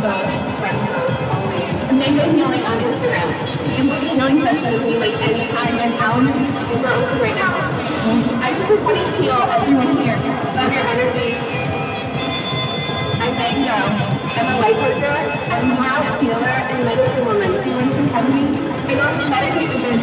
[0.00, 0.32] both.
[1.92, 3.28] And mango healing on Instagram.
[3.68, 7.18] You can book a healing session with me like anytime and calendar is super open
[7.20, 7.52] right now.
[8.40, 10.16] I just want to heal everyone here.
[10.56, 11.36] Love your energy.
[13.20, 13.76] I'm Mango.
[14.40, 15.16] I'm a light worker.
[15.52, 17.50] I'm a healer and medicine woman.
[17.60, 18.56] Do you want some company?
[18.56, 20.00] I don't meditate with this.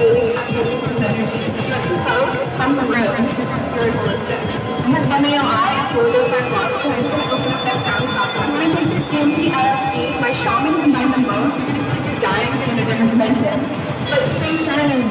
[0.00, 1.52] Really actively with energy.
[1.52, 2.32] Do you want some coke?
[2.40, 3.04] It's from Peru.
[3.12, 4.40] I'm super and holistic.
[4.82, 9.52] I have MAOI, so I'm going to open up that sound I take this DMT
[9.52, 13.60] LSD, my shaman them both, you're dying in a different dimension.
[14.08, 15.04] Let's transcend.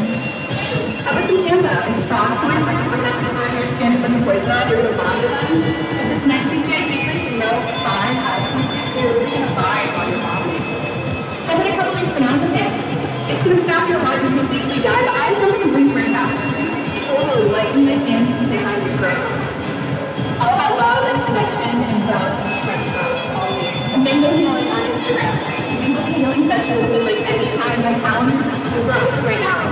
[1.06, 1.69] How about some Kambo?
[1.69, 2.65] It's poison.
[2.65, 4.73] I'm not gonna burn your skin with the poison on.
[4.73, 5.38] On it.
[5.53, 8.41] And this next DJ, you just know fine has
[8.98, 10.65] you're really gonna vibe while you're vomiting.
[11.45, 12.73] How about a couple of Spinozepam?
[13.30, 16.10] It's gonna stop your heart and completely die, but I have something to bring right
[16.10, 16.34] back.
[17.06, 19.22] Total enlightenment and behind your brain.
[20.41, 22.91] All about love and connection and both
[24.12, 27.80] You can book a healing session with me like anytime.
[27.80, 29.72] My calendar is super open right now.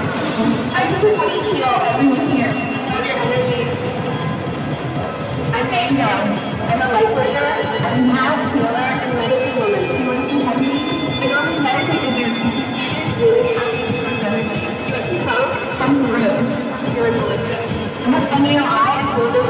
[0.72, 2.48] I like want to heal everyone here.
[2.48, 3.68] Love your energy.
[5.52, 6.08] I'm Mango.
[6.72, 7.52] I'm a light worker.
[7.84, 9.84] I'm a health healer and medicine woman.
[9.84, 10.88] Do you want some company?
[10.88, 12.32] I normally meditate with you.
[13.20, 14.64] Really happy to with everybody.
[14.88, 15.52] Do you?
[15.68, 16.32] It's from Peru.
[16.48, 17.60] It's super pure and holistic.
[17.60, 19.50] I have MAOI and Florida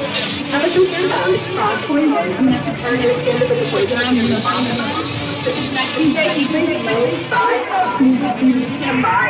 [0.00, 1.28] I have some Kambo.
[1.28, 2.08] It's frog poison.
[2.08, 5.44] I'm going to have to to put the poison going to vomit on it.
[5.44, 7.60] But this next DJ, he brings it low, five,
[8.00, 8.64] really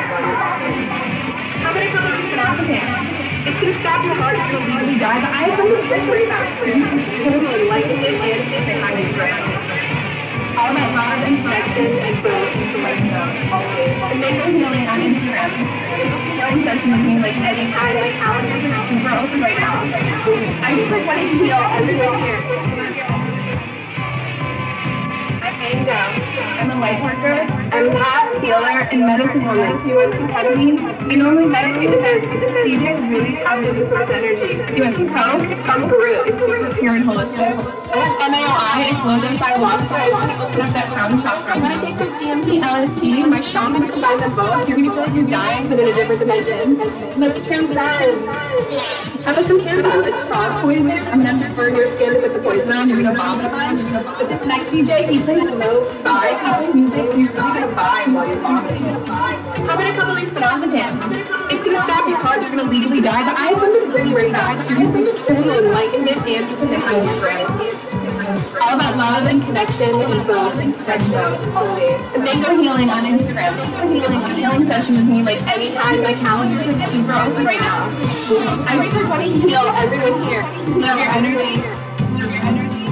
[0.06, 0.86] going to vomiting.
[1.58, 3.50] How about a couple of Spinozepam?
[3.50, 5.74] It's going to stop your heart, it's going to legally die, but I have something
[5.74, 6.54] to bring right back.
[6.60, 9.59] So you can total enlightenment and behind your brain.
[10.60, 13.96] All about love and connection and growth is the right note, always.
[14.12, 15.56] And mango healing on Instagram.
[16.36, 19.80] Healing session with me like anytime, my calendar is super open right now.
[20.60, 22.44] I just like want to heal everyone here.
[25.40, 25.96] I'm Mango.
[26.60, 27.59] I'm a light worker.
[27.72, 29.82] I'm health healer and medicine woman.
[29.82, 31.08] Do you want some ketamine?
[31.08, 32.24] We normally meditate with this.
[32.26, 34.56] DJs really have to with energy.
[34.58, 35.50] Do you want some coke?
[35.50, 36.22] It's from Peru.
[36.26, 37.54] It's super pure and holistic.
[37.90, 39.92] MAOI is Logan Ayahuasca.
[39.92, 41.54] I want to open up that crown chakra.
[41.54, 43.30] I'm gonna take this DMT LSD.
[43.30, 44.68] My shaman combine them both.
[44.68, 46.76] You're gonna feel like you're dying, but in a different dimension.
[47.20, 49.09] Let's transcend.
[49.24, 50.06] How about some Kambo?
[50.06, 50.90] It's frog poison.
[50.90, 52.88] I'm gonna burn your skin to put the poison on.
[52.88, 53.80] You're gonna vomit a bunch.
[54.18, 58.14] But this next DJ, he plays low five house music, so you're really gonna vibe
[58.14, 58.82] while you're vomiting.
[58.82, 61.52] How about a couple of these Spinozepam?
[61.52, 62.42] It's gonna stop your heart.
[62.42, 63.24] You're gonna legally die.
[63.24, 64.60] But I have something right back.
[64.62, 67.69] So you're gonna feel total enlightenment and behind your brain.
[68.30, 73.56] All about love and connection and both and friendship mango healing on Instagram.
[73.56, 76.02] Mango healing on healing session with me like anytime.
[76.02, 76.80] My calendar is
[77.26, 77.90] open right now.
[78.68, 80.42] I just like want to heal everyone here.
[80.78, 81.60] Love your energy.
[82.14, 82.86] Love your energy.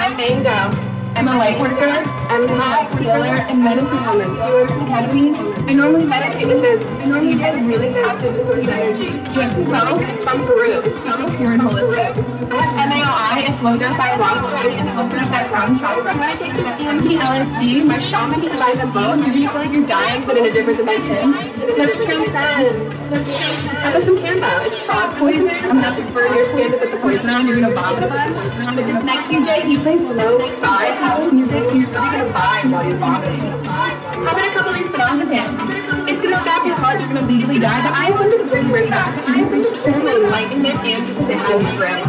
[0.00, 0.93] I'm Mango.
[1.16, 1.94] I'm a light worker.
[2.34, 4.34] empath, healer, and medicine woman.
[4.40, 5.34] Do you want some ketamine?
[5.68, 6.84] I normally meditate with this.
[7.00, 9.14] I normally get really tapped into source energy.
[9.14, 10.02] You want some coke?
[10.10, 10.82] It's from Peru.
[10.82, 12.18] It's super pure and holistic.
[12.50, 14.76] MAOI, it's low dose ayahuasca.
[14.76, 16.10] Gonna open up that crown chakra.
[16.10, 17.86] I'm gonna take this DMT LSD.
[17.86, 19.22] My shaman combines them both.
[19.22, 21.30] You're gonna feel like you're dying, but in a different dimension.
[21.78, 22.92] Let's transcend.
[23.14, 24.66] How about some Kambo?
[24.66, 25.48] It's frog poison.
[25.70, 27.46] I'm have to burn your skin to put the poison on.
[27.46, 28.36] You're gonna vomit a bunch.
[28.36, 32.84] This next DJ, he plays low fi house music, so you're really gonna vibe while
[32.88, 32.96] you're.
[32.96, 36.08] How about a couple of these Spinozepams?
[36.08, 38.66] It's gonna stop your heart, you're gonna legally die, but I have something to bring
[38.68, 39.20] you right back.
[39.20, 42.08] So you're gonna reach total enlightenment and you can say hi to your grandma.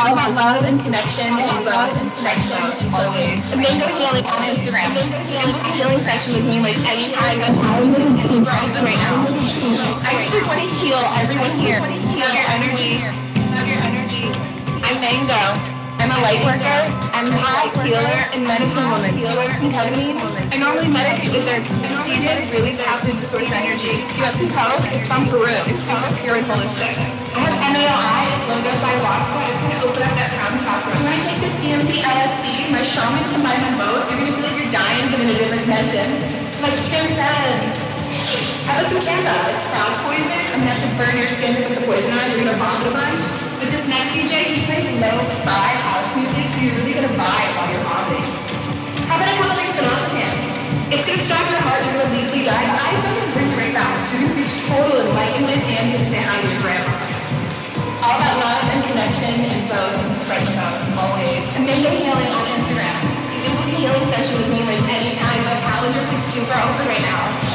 [0.00, 2.60] All about love and connection and love and connection
[2.92, 3.40] always.
[3.52, 4.92] Mango Healing on Instagram.
[4.92, 7.40] And a healing session with me like anytime.
[7.40, 9.28] I'm open right now.
[10.04, 11.80] I just want to heal everyone here.
[11.80, 13.00] Love your energy.
[13.52, 14.28] Love your energy.
[14.84, 15.73] I'm Mango.
[16.04, 16.80] I'm a light worker,
[17.16, 19.16] I'm empath, healer, and medicine woman.
[19.16, 20.20] Do you want some ketamine?
[20.52, 21.64] I normally meditate with this.
[21.64, 24.04] This DJ is really tapped into source energy.
[24.04, 24.84] Do you want some coke?
[24.92, 25.48] It's from Peru.
[25.48, 26.92] It's super pure and holistic.
[27.32, 29.48] I have MAOI, it's dose ayahuasca.
[29.48, 30.92] It's going to open up that crown chakra.
[30.92, 32.44] Do you want to take this DMT LSD?
[32.68, 34.04] My shaman combines them both.
[34.12, 36.04] You're going to feel like you're dying, but in a different dimension.
[36.60, 38.43] Let's transcend.
[38.64, 39.28] How about some Kambo?
[39.52, 40.40] It's frog poison.
[40.56, 42.32] I'm gonna have to burn your skin to the poison on.
[42.32, 43.20] You're gonna vomit a bunch.
[43.60, 47.68] But this next DJ, he plays low-fi house music, so you're really gonna vibe while
[47.68, 48.24] you're vomiting.
[49.04, 50.48] How about a couple of Spinozepams?
[50.96, 51.84] It's gonna stop your heart.
[51.84, 52.64] You're gonna legally die.
[52.64, 54.00] But I something to bring you right back.
[54.00, 56.96] So you're gonna reach total enlightenment and you're gonna say hi to your grandma.
[58.00, 61.44] All about love and connection and both and spreading both always.
[61.52, 62.96] And Mango Healing on Instagram.
[63.28, 65.40] You can book a healing session with me like anytime.
[65.44, 67.53] My calendar's like super open right now.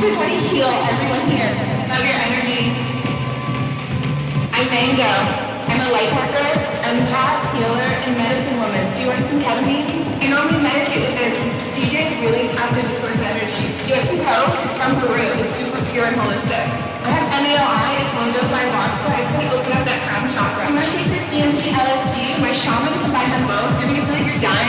[0.00, 1.52] To heal everyone here.
[1.84, 2.72] Love your energy.
[4.48, 5.12] I'm Mango.
[5.68, 6.48] I'm a light worker,
[6.88, 8.80] empath, healer, and medicine woman.
[8.96, 9.92] Do you want some ketamine?
[10.24, 11.36] I normally meditate with this.
[11.76, 13.76] DJ is really tapped into source energy.
[13.84, 14.56] Do you want some coke?
[14.64, 15.20] It's from Peru.
[15.36, 16.64] It's super pure and holistic.
[17.04, 19.08] I have MAOI, it's low dose ayahuasca.
[19.20, 20.64] It's gonna open up that crown chakra.
[20.68, 22.40] I'm gonna take this DMT LSD.
[22.44, 23.72] My shaman combines them both.
[23.80, 24.59] You're gonna feel like you're dying,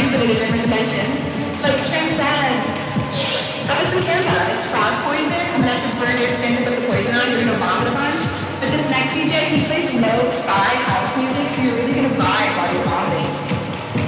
[6.11, 7.31] Burn your to put the poison on.
[7.31, 8.19] You're gonna vomit a bunch.
[8.59, 12.67] But this next DJ, he plays low-fi house music, so you're really gonna vibe while
[12.67, 13.31] you're vomiting.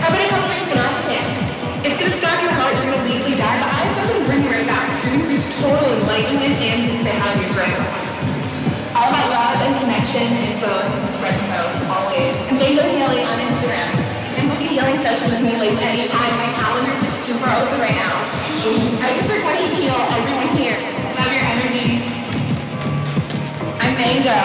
[0.03, 1.39] How about a couple of Spinozepams?
[1.87, 2.75] It's gonna stop your heart.
[2.75, 4.91] You're gonna legally die, but I have something to bring you right back.
[4.91, 7.87] So you're gonna reach total enlightenment and you can say to your grandma.
[8.99, 12.35] All about love and connection and both spreading both always.
[12.51, 13.91] And Mango Healing on Instagram.
[14.43, 16.35] And book a healing session with me like anytime.
[16.35, 18.27] My calendar's like super open right now.
[18.99, 20.75] I just like want to heal everyone here.
[24.03, 24.35] Mango.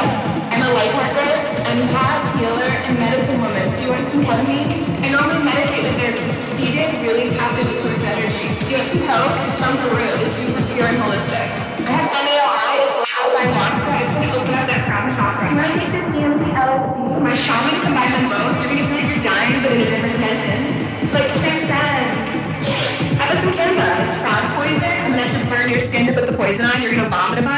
[0.54, 1.34] I'm a light worker,
[1.66, 3.74] empath, healer, and medicine woman.
[3.74, 4.70] Do you want some ketamine?
[5.02, 6.14] I normally meditate with this.
[6.54, 8.54] DJ is really tapped into source energy.
[8.54, 9.34] Do you want some coke?
[9.50, 10.06] It's from Peru.
[10.22, 11.50] It's super pure and holistic.
[11.82, 12.86] I have MAOI.
[12.86, 13.98] It's low ayahuasca.
[13.98, 15.50] It's gonna open up that crown chakra.
[15.50, 17.18] Do you want to take this DMT LSD?
[17.18, 18.54] My shaman combines them both.
[18.62, 20.58] You're gonna feel like you're dying, but in a different dimension.
[21.10, 22.38] Let's transcend.
[23.18, 23.90] How about some Kambo?
[24.06, 24.86] It's frog poison.
[24.86, 26.78] I'm gonna have to burn your skin to put the poison on.
[26.78, 27.57] You're gonna vomit a bunch.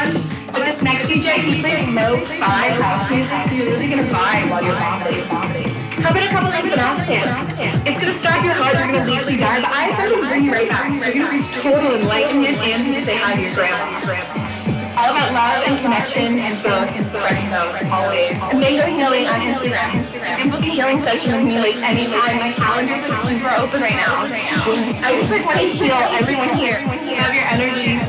[1.41, 5.73] next DJ, he plays low-fi house music, so you're really gonna vibe while you're vomiting.
[6.01, 7.85] How about a couple of Spinozepams?
[7.85, 8.73] It's gonna stop your heart.
[8.75, 10.95] You're gonna legally die, but I something to bring you right back.
[10.97, 14.01] So you're gonna reach total enlightenment and you say hi to your grandma.
[14.91, 18.37] All about love and connection and both and both always.
[18.51, 20.03] And Mango Healing on Instagram.
[20.03, 22.37] You can book a healing session with me like anytime.
[22.37, 24.27] My calendar's super open right now.
[24.27, 26.83] I just like want to heal everyone here.
[26.85, 28.00] Love your energy.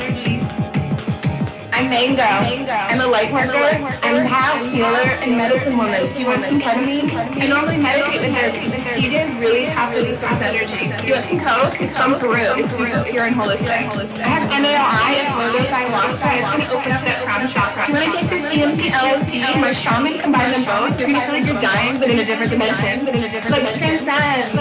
[1.83, 2.23] I'm Mango.
[2.23, 3.59] I'm a light worker,
[4.07, 6.13] empath, healer, and medicine woman.
[6.13, 7.11] Do you want some ketamine?
[7.11, 8.87] I normally meditate with this.
[8.95, 10.95] DJ is really tapped into source energy.
[11.03, 11.81] Do you want some coke?
[11.83, 12.55] It's from Peru.
[12.55, 13.91] It's super pure and holistic.
[14.23, 15.27] I have MAOI.
[15.27, 16.31] It's low dose ayahuasca.
[16.39, 17.83] It's going to open up that crown chakra.
[17.83, 19.61] Do you want to take this DMT LSD?
[19.61, 20.97] My shaman combines them both.
[21.01, 23.05] You're going to feel like you're dying, but in a different dimension.
[23.05, 24.55] But in a different Let's transcend.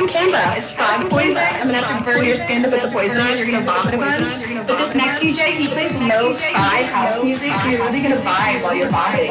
[0.00, 0.56] Some Kambo?
[0.56, 1.36] It's frog poison.
[1.36, 3.36] I'm to have to burn your skin to put the poison on.
[3.36, 4.66] You're to vomit a bunch.
[4.66, 8.74] But this next DJ, he plays low-fi house music, so you're really gonna vibe while
[8.74, 9.30] you're vomiting.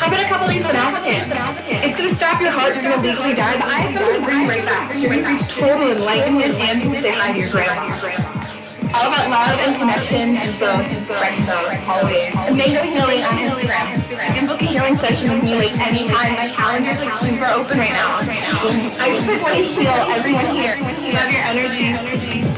[0.00, 1.84] How about a couple of these Spinozepams?
[1.84, 4.40] It's gonna stop your heart, you're gonna legally die, but I have something to bring
[4.40, 4.94] you right back.
[4.94, 8.33] So you're gonna reach total enlightenment and you can say hi to your grandma.
[8.94, 12.32] All about love and connection and both and both always.
[12.36, 14.08] And Mango Healing on Instagram.
[14.08, 16.34] You can book a healing session with me like anytime.
[16.34, 18.18] My calendar's like super open right now.
[18.20, 20.78] I just like want to heal everyone here.
[21.12, 22.53] Love your energy.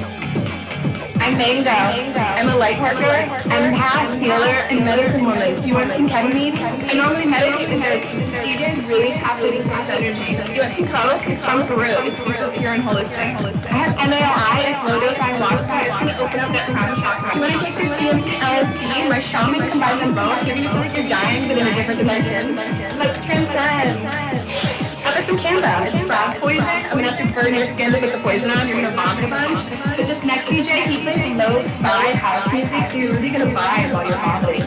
[1.27, 1.71] I'm Mango.
[1.71, 3.03] I'm a light worker,
[3.51, 5.61] empath, healer, and medicine woman.
[5.61, 6.55] Do you want some ketamine?
[6.55, 8.05] I normally meditate with those.
[8.47, 10.37] DJs really tap into this energy.
[10.39, 11.27] Do you want some coke?
[11.27, 11.83] It's from Peru.
[12.07, 13.43] It's super pure and holistic.
[13.67, 14.71] I have MAOI.
[14.71, 15.77] It's low dose ayahuasca.
[15.83, 17.33] It's going to open up that crown chakra.
[17.33, 19.09] Do you want to take this DMT LSD?
[19.09, 20.47] My shaman combines them both.
[20.47, 22.55] You're going to feel like you're dying, but in a different dimension.
[22.55, 24.86] Let's transcend.
[25.07, 25.87] How about some Kambo?
[25.87, 26.67] It's frog poison.
[26.67, 28.67] I'm gonna have to burn your skin to put the poison on.
[28.67, 29.63] You're gonna vomit a bunch.
[29.95, 34.03] But this next DJ, he plays low-fi house music, so you're really gonna vibe while
[34.03, 34.67] you're vomiting.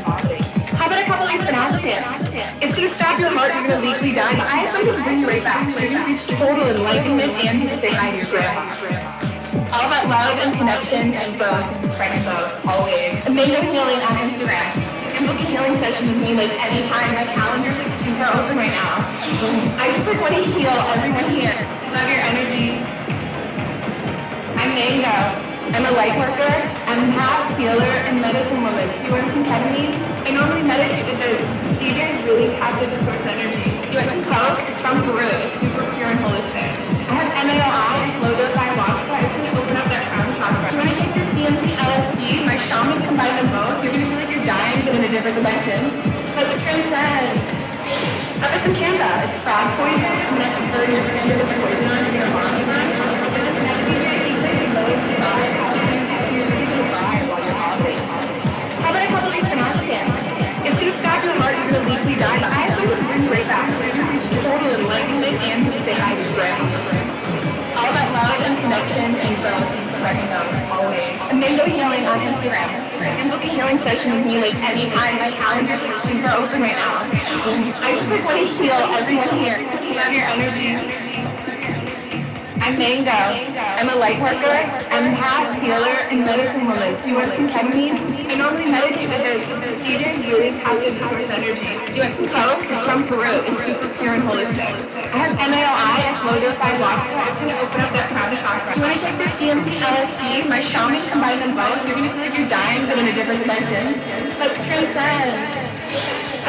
[0.80, 1.44] How about a couple of these?
[2.64, 3.52] It's gonna stop your heart.
[3.54, 4.32] You're gonna legally die.
[4.32, 5.74] But I have something to bring you right back.
[5.74, 8.64] So you're gonna reach total enlightenment and to say hi to your grandma.
[9.76, 11.68] All about love and connection and both,
[11.98, 13.20] friends both, always.
[13.28, 14.99] Amazing healing on Instagram.
[15.20, 17.12] Can book a healing session with me like anytime.
[17.12, 19.04] My calendar's like super open right now.
[19.76, 21.60] I just like want to heal everyone here.
[21.92, 22.80] Love your energy.
[24.56, 25.12] I'm Mango.
[25.76, 26.56] I'm a light worker,
[26.88, 28.88] empath, healer, and medicine woman.
[28.96, 30.00] Do you want some ketamine?
[30.24, 31.36] I normally meditate with the
[31.84, 33.76] DJs really tapped into source energy.
[33.92, 34.72] Do you want some coke?
[34.72, 35.28] It's from Peru.
[35.28, 36.79] It's super pure and holistic.
[45.20, 45.84] Different dimension.
[46.32, 47.44] Let's transcend.
[48.40, 49.04] How about some Kambo?
[49.28, 50.00] It's frog poison.
[50.00, 52.08] I'm gonna have to burn your skin to put the poison on.
[52.08, 54.88] You're vomit a this next DJ, he plays a low
[55.92, 56.88] music, you're
[57.28, 58.00] while you're.
[58.80, 60.08] How about a couple of?
[60.64, 61.56] It's gonna stop your heart.
[61.68, 61.84] You're
[62.16, 62.40] die.
[62.40, 63.76] But I have to right back.
[63.76, 64.88] You're
[65.36, 66.64] and say hi to your.
[67.76, 71.18] All about love and connection and growth and fresh love, always.
[71.34, 72.70] Mango Healing on Instagram.
[73.00, 75.16] Can book a healing session with me like anytime.
[75.16, 77.04] My calendar's like super open right now.
[77.82, 79.60] I just like want to heal everyone here.
[79.96, 80.76] Love your energy.
[82.62, 83.59] I'm Mango.
[83.80, 84.60] I'm a light worker,
[84.92, 87.00] empath, healer, and medicine woman.
[87.00, 88.28] Do you want some ketamine?
[88.28, 91.80] I normally meditate with the DJs really tap into source energy.
[91.88, 92.60] Do you want some coke?
[92.68, 93.40] It's from Peru.
[93.48, 94.76] It's super pure and holistic.
[95.16, 96.12] I have MAOI.
[96.12, 97.24] It's low dose ayahuasca.
[97.24, 98.74] It's going to open up that crown chakra.
[98.76, 100.50] Do you want to take this DMT LSD?
[100.50, 101.80] My shaman combines them both.
[101.88, 103.96] You're going to you're dying, but in a different dimension.
[104.44, 105.69] Let's transcend.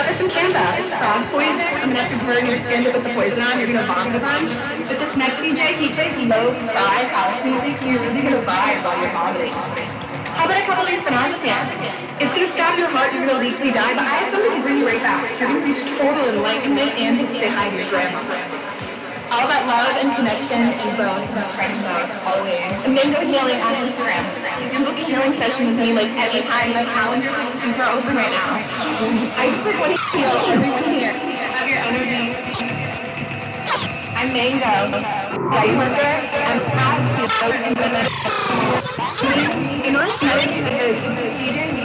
[0.00, 0.64] How about some Kambo?
[0.80, 1.60] It's frog poison.
[1.60, 3.60] I'm gonna have to burn your skin to put the poison on.
[3.60, 4.48] You're gonna vomit a bunch.
[4.88, 8.96] But this next DJ, he plays low-fi house music, so you're really gonna vibe while
[8.96, 9.52] you're vomiting.
[9.52, 12.16] How about a couple of these Phenazepam?
[12.16, 13.12] It's gonna stop your heart.
[13.12, 13.92] You're gonna legally die.
[13.92, 15.28] But I have something to bring you right back.
[15.32, 18.59] So you're gonna reach total enlightenment and say hi to your grandma.
[19.30, 22.66] All about love and connection and growth and friends both, always.
[22.82, 24.26] And Mango Healing on Instagram.
[24.58, 26.74] You can book a healing session with me like anytime.
[26.74, 28.58] My calendar's like super open right now.
[29.38, 31.14] I just like want to heal everyone here.
[31.54, 32.34] Love your energy.
[34.18, 34.98] I'm Mango.
[34.98, 36.10] Light worker.
[36.50, 36.58] I'm
[37.54, 38.50] and medicine.
[39.86, 41.30] In order to meditate with the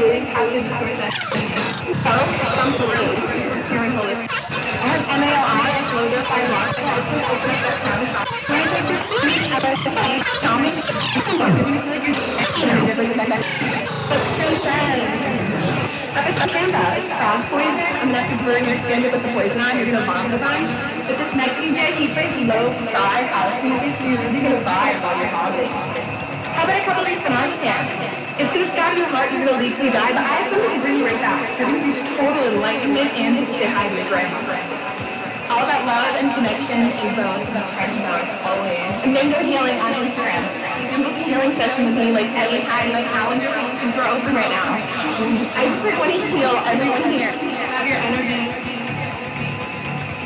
[0.02, 1.94] really tap into source energy.
[1.94, 2.10] So,
[2.58, 4.34] from Peru, super pure and holistic.
[4.76, 5.65] I have MAOI,
[5.96, 6.92] it's low dose ayahuasca.
[7.00, 8.36] It's going to open up that crown chakra.
[8.52, 9.96] When I take this LSD,
[10.44, 13.40] shaman, you're going to feel like you're in a different dimension.
[14.12, 15.56] Let's transcend.
[16.16, 16.84] But it's Kambo.
[17.00, 17.92] It's frog poison.
[18.00, 19.36] I'm gonna have burn your skin to put the
[19.92, 20.32] gonna vomit
[28.96, 29.32] your heart.
[29.32, 30.16] You're gonna legally die.
[30.16, 31.52] But I have something to bring you right back.
[31.56, 34.75] So you're gonna reach total enlightenment and say hi to your grandma.
[35.48, 38.80] All about love and connection and growth and fresh love, always.
[39.06, 40.42] And Mango Healing on Instagram.
[40.92, 42.92] You healing session with me like anytime.
[42.92, 44.74] My calendar's like super open right now.
[45.56, 47.32] I just like want to heal everyone here.
[47.72, 48.75] Love your energy.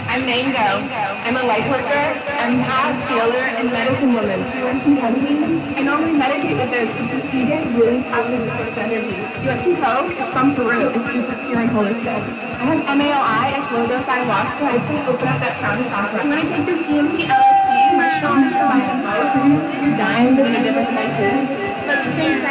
[0.09, 0.89] I'm Mango.
[1.21, 4.41] I'm a light worker, I'm empath, healer, and medicine woman.
[4.49, 5.77] Do you want some ketamine?
[5.77, 9.05] I normally meditate with the the DJs really tap into source energy.
[9.05, 10.09] Do you want some coke?
[10.17, 10.89] It's from Peru.
[10.89, 12.25] It's super pure and holistic.
[12.57, 13.53] I have MAOI.
[13.53, 14.81] It's low dose ayahuasca.
[14.81, 16.17] It's going to open up that crown chakra.
[16.17, 17.69] Do you want to take this DMT LSD?
[18.25, 19.29] Them both.
[19.29, 21.53] You're going to feel you're dying, in a different dimension.
[21.85, 22.17] Let's.
[22.17, 22.49] It's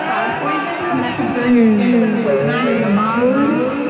[0.00, 0.80] frog poison.
[0.80, 2.64] I'm have to burn your skin poison on.
[2.64, 3.89] You're gonna vomit.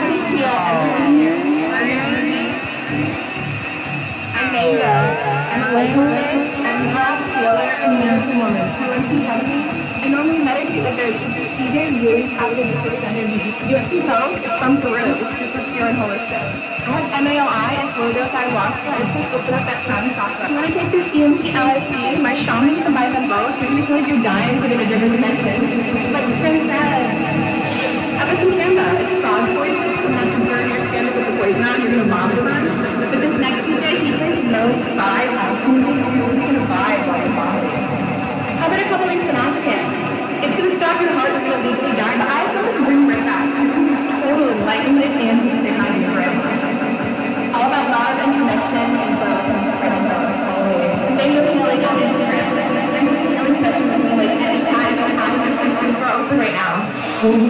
[4.51, 4.57] You
[8.35, 8.59] want?
[10.03, 11.13] I normally meditate with their
[11.55, 13.47] DJ really positive source energy.
[13.71, 14.43] You some Coke?
[14.43, 15.07] It's from Peru.
[15.07, 16.43] It's super pure and holistic.
[16.83, 18.27] I have MAOI and low dose.
[18.27, 18.51] I
[19.15, 20.43] just open up that crown chakra.
[20.43, 22.21] I'm gonna take this DMT LSD.
[22.21, 23.55] My shaman can combine them both.
[23.55, 26.11] You're gonna feel like you're dying, but in a different dimension.
[26.11, 27.23] Like transcend.
[28.19, 28.51] How about some?
[28.99, 30.00] It's frog poison.
[31.41, 31.81] Skin to put the poison on.
[31.81, 32.73] You're gonna a bunch.
[33.09, 35.97] But this next DJ, he plays no vibe house music.
[35.97, 37.33] So you're really gonna vibe while you're.
[38.61, 39.89] How about a couple of these Panopticans?
[40.41, 43.07] It's gonna stop your heart, you're gonna legally die, but I have something to bring
[43.07, 43.45] right back.
[43.53, 46.45] Can reach total enlightenment and you can say hi to your grandma.
[47.57, 49.45] All about love and connection and love
[49.81, 50.05] and
[50.45, 50.93] always.
[51.09, 52.53] And thank you for healing on Instagram.
[52.93, 54.97] I'm healing sessions with me like anytime.
[54.97, 56.89] I'm super open right now.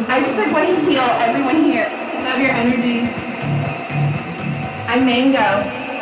[0.07, 1.88] I just like want to heal everyone here.
[2.23, 3.30] Love your energy.
[4.91, 5.39] I'm Mango.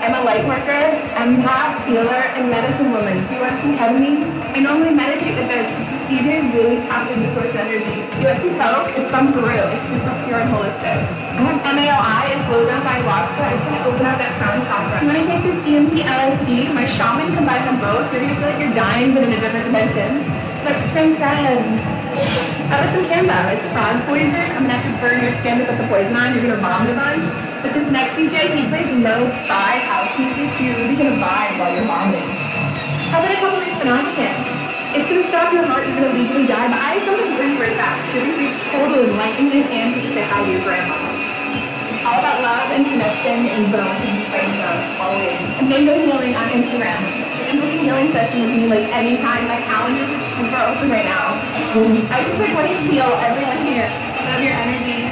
[0.01, 3.21] I'm a light worker, empath, healer, and medicine woman.
[3.29, 4.25] Do you want some ketamine?
[4.57, 5.69] I normally meditate with this.
[6.09, 7.85] DJ really tapped into source energy.
[7.85, 8.89] Do you want some Coke?
[8.97, 9.61] It's from Peru.
[9.61, 11.05] It's super pure and holistic.
[11.05, 13.45] I have MAOI, it's low dose ayahuasca.
[13.53, 14.97] It's gonna open up that crown chakra.
[14.97, 16.73] Do you want to take this DMT LSD?
[16.73, 18.09] My shaman combines them both.
[18.09, 20.25] You're gonna feel like you're dying, but in a different dimension.
[20.65, 22.48] Let's transcend.
[22.69, 23.33] How about some Kambo?
[23.49, 24.29] It's frog poison.
[24.29, 26.37] I'm gonna have to burn your skin to put the poison on.
[26.37, 27.25] You're gonna vomit a bunch.
[27.65, 31.73] But this next DJ, he plays lo-fi house music, so you're really gonna vibe while
[31.73, 32.29] you're vomiting.
[33.09, 34.45] How about a couple of these Panopticans?
[34.93, 37.73] It's gonna stop your heart, you're gonna legally die, but I to bring you right
[37.73, 38.05] back.
[38.13, 40.93] You're gonna reach total enlightenment and can say hi to your grandma.
[42.05, 45.41] All about love and connection and both and love always.
[45.57, 47.01] And mango healing on Instagram.
[47.49, 49.47] Can book a healing session with me like anytime.
[49.47, 51.41] My calendar is super open right now.
[52.13, 53.89] I just like want to heal everyone here.
[54.23, 55.05] Love your energy.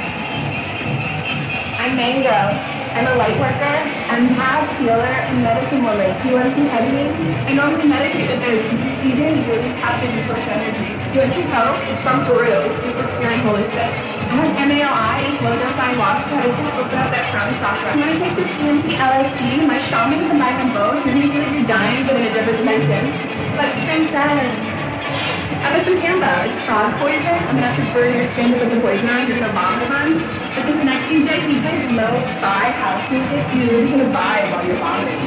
[1.80, 2.77] I'm Mango.
[2.96, 3.76] I'm a light worker,
[4.08, 6.08] empath, healer, and medicine woman.
[6.22, 7.12] Do you want some ketamine?
[7.44, 8.64] I normally meditate with this.
[9.04, 10.96] DJ is really tapped into source energy.
[11.12, 11.80] Do you want some Coke?
[11.88, 12.48] It's from Peru.
[12.48, 13.92] It's super pure and holistic.
[14.28, 16.36] I have MAOI, it's low dose ayahuasca.
[16.48, 17.92] It's gonna open up that crown chakra.
[17.92, 19.66] I'm gonna take this DMT LSD.
[19.66, 21.04] My shaman combine them both.
[21.04, 23.12] You're gonna feel like you're dying, but in a different dimension.
[23.56, 24.77] Let's transcend.
[25.62, 26.44] Some Kambo?
[26.44, 27.24] It's frog poison.
[27.48, 29.26] I'm gonna have to burn your skin to put the poison on.
[29.26, 30.20] You're vomit a bunch.
[30.54, 34.66] But this next DJ, he plays lo-fi house music, so you're really gonna vibe while
[34.66, 35.24] you're vomiting.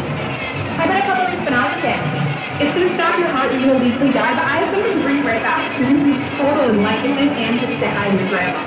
[0.78, 2.62] How about a couple of Panopticans?
[2.62, 5.24] It's gonna stop your heart, you're gonna legally die, but I have something to bring
[5.24, 5.74] right back.
[5.74, 8.62] So you're gonna reach total enlightenment and can say hi to your grandma.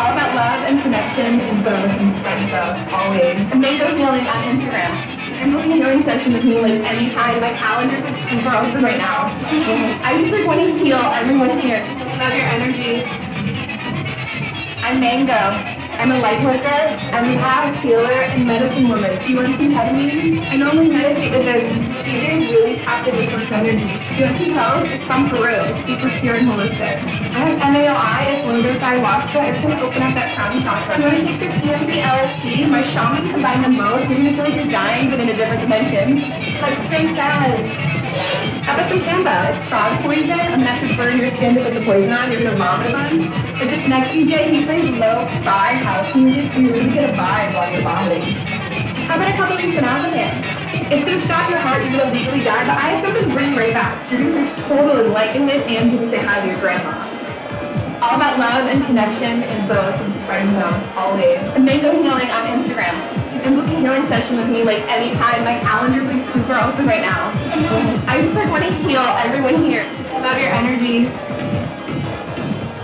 [0.00, 3.36] All about love and connection and both and spreading both, always.
[3.52, 5.17] And mango healing on Instagram.
[5.40, 7.40] I'm booking a healing session with me like anytime.
[7.40, 9.30] My calendar's like super open right now.
[10.02, 11.78] I just like want to heal everyone here.
[12.18, 13.04] Love your energy.
[14.82, 15.87] I'm Mango.
[15.98, 19.18] I'm a light worker, empath, healer, and medicine woman.
[19.18, 20.40] Do you want some ketamine?
[20.46, 21.42] I normally meditate with.
[22.06, 23.82] DJ is really tapped into source energy.
[23.82, 24.86] Do you want some Coke?
[24.94, 25.58] It's from Peru.
[25.58, 27.02] It's super pure and holistic.
[27.34, 29.50] I have MAOI, it's dose ayahuasca.
[29.50, 30.98] It's gonna open up that crown chakra.
[30.98, 32.70] You want to take this DMT LSD?
[32.70, 34.08] My shaman combined them both.
[34.08, 36.22] You're gonna feel like you're dying, but in a different dimension.
[36.62, 38.57] Let's transcend.
[38.68, 39.32] How about some Kambo?
[39.48, 40.28] It's frog poison.
[40.28, 42.30] I'm have to burn your skin to put the poison on.
[42.30, 43.24] You're gonna vomit a bunch.
[43.56, 47.72] But this next DJ, he plays low-fi house music, so you're really gonna vibe while
[47.72, 48.20] you're vomiting.
[49.08, 49.72] How about a couple of these?
[49.72, 53.72] It's gonna stop your heart, you're gonna legally die, but I have something you right
[53.72, 54.04] back.
[54.04, 56.92] So you're gonna reach total enlightenment and you can say hi to your grandma.
[58.04, 61.40] All about love and connection and both and spreading both, always.
[61.56, 63.17] And mango healing on Instagram.
[63.42, 65.44] Can book a healing session with me like anytime.
[65.44, 67.30] My calendar's like super open right now.
[68.06, 69.84] I just like want to heal everyone here.
[70.14, 71.06] Love your energy.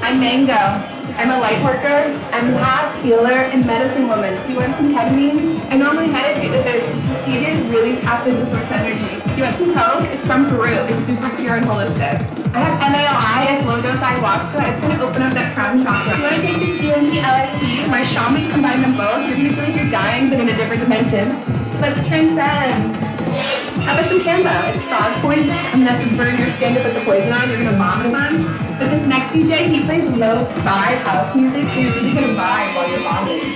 [0.00, 0.52] I'm Mango.
[1.16, 4.40] I'm a light worker, empath, healer, and medicine woman.
[4.46, 5.60] Do you want some ketamine?
[5.70, 6.84] I normally meditate with this.
[7.24, 9.23] DJ is really tapped into source energy.
[9.34, 10.06] Some Coke?
[10.14, 10.70] It's from Peru.
[10.70, 12.22] It's super pure and holistic.
[12.54, 14.62] I have MAOI, it's low dose ayahuasca.
[14.62, 16.14] It's gonna open up that crown chakra.
[16.14, 17.90] You want to take this DMT LSD?
[17.90, 19.26] My shaman combine them both.
[19.26, 21.34] You're gonna feel like you're dying, but in a different dimension.
[21.82, 22.94] Let's transcend.
[23.82, 24.54] How about some Kambo?
[24.70, 25.50] It's frog poison.
[25.50, 27.50] I'm have to burn your skin to put the poison on.
[27.50, 28.38] You're gonna vomit a bunch.
[28.78, 32.86] But this next DJ, he plays low-fi house music, so you're really gonna vibe while
[32.86, 33.50] you're vomiting.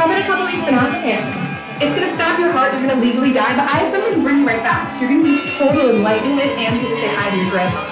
[0.00, 1.53] How about a couple of these Panopticans?
[1.82, 4.40] It's gonna stop your heart, you're gonna legally die, but I have something to bring
[4.40, 4.94] you right back.
[4.94, 7.82] So you're gonna be total enlightenment and you can say hi to your grandma.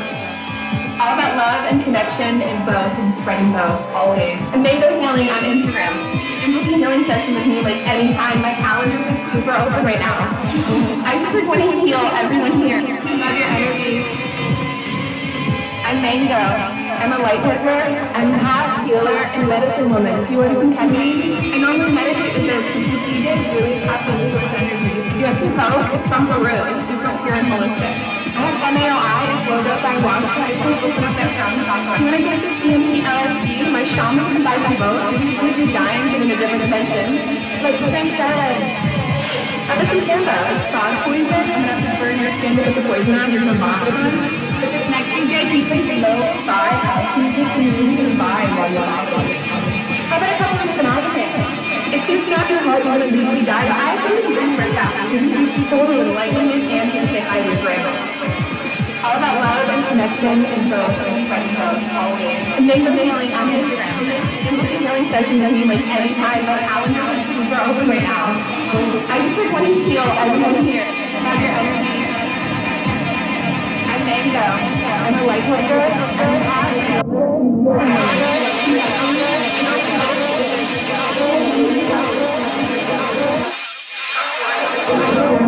[1.03, 4.39] All about love and connection and both and spreading both, always.
[4.55, 5.99] And mango healing on Instagram.
[6.47, 8.39] Can book a healing session with me like anytime.
[8.39, 10.31] My calendar is super open right now.
[11.03, 12.79] I just want to heal everyone here.
[12.87, 14.07] Love your energy.
[15.83, 16.82] I'm Mango.
[17.03, 17.83] I'm a light worker,
[18.15, 20.23] empath, healer, and medicine woman.
[20.23, 21.35] Do you want some ketamine?
[21.51, 25.03] I normally meditate with this because DJ is really into source energy.
[25.11, 25.83] Do you want some Coke?
[25.99, 26.55] It's from Peru.
[26.63, 27.95] It's super pure and holistic.
[28.39, 31.59] I have MAOI is logo by Wasp High School open up their town.
[32.07, 35.03] When I get this DMT LSD, my shaman can buy them both.
[35.27, 37.19] You could be dying but in a different dimension.
[37.67, 38.63] Like Spring said.
[39.67, 40.39] I have some Panda.
[40.55, 43.27] It's frog poison, and that's to burn your skin to get the poison on.
[43.35, 44.52] you're.
[45.43, 48.87] But this next DJ, he plays low-fi house music, so you can vibe while you're
[48.87, 49.43] vibing.
[50.07, 51.35] How about a couple of synopsis?
[51.91, 54.55] If you snap your heart, you're gonna legally die, but I have something to bring
[54.55, 54.95] for that.
[55.11, 55.19] You
[55.51, 57.91] should totally and you can say hi to your grandma.
[59.03, 62.39] All about love and connection and growth and friend love always.
[62.55, 63.99] And make the healing on Instagram.
[64.47, 66.47] And book a healing session with me like anytime.
[66.47, 68.39] My calendar is super open right now.
[69.11, 70.87] I just like want to heal everyone here.
[70.87, 72.02] Your energy.
[74.05, 74.39] Mango.
[74.41, 75.81] I'm a light worker.
[84.95, 85.42] I'm All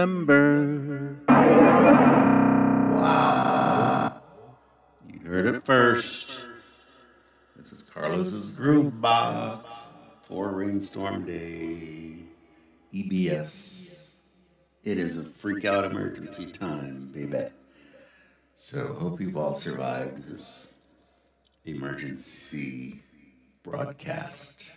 [0.00, 1.18] Remember.
[2.88, 4.22] Wow.
[5.06, 6.46] You heard it first.
[7.54, 9.88] This is Carlos's Groove Box
[10.22, 12.14] for Rainstorm Day.
[12.94, 14.36] EBS.
[14.84, 17.50] It is a freak out emergency time, baby.
[18.54, 20.76] So hope you've all survived this
[21.66, 23.00] emergency
[23.62, 24.72] broadcast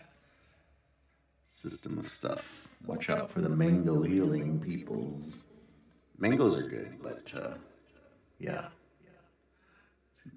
[1.48, 2.63] system of stuff.
[2.86, 5.46] Watch out for the mango healing peoples.
[6.18, 7.56] Mangoes are good, but uh,
[8.40, 8.68] yeah,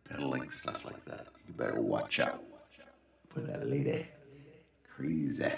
[0.09, 2.43] peddling stuff like that, you better watch out
[3.29, 4.07] for that lady.
[4.89, 5.53] Crazy.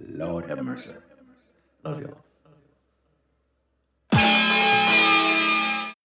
[0.00, 0.96] Lord have mercy.
[1.84, 2.25] Love y'all.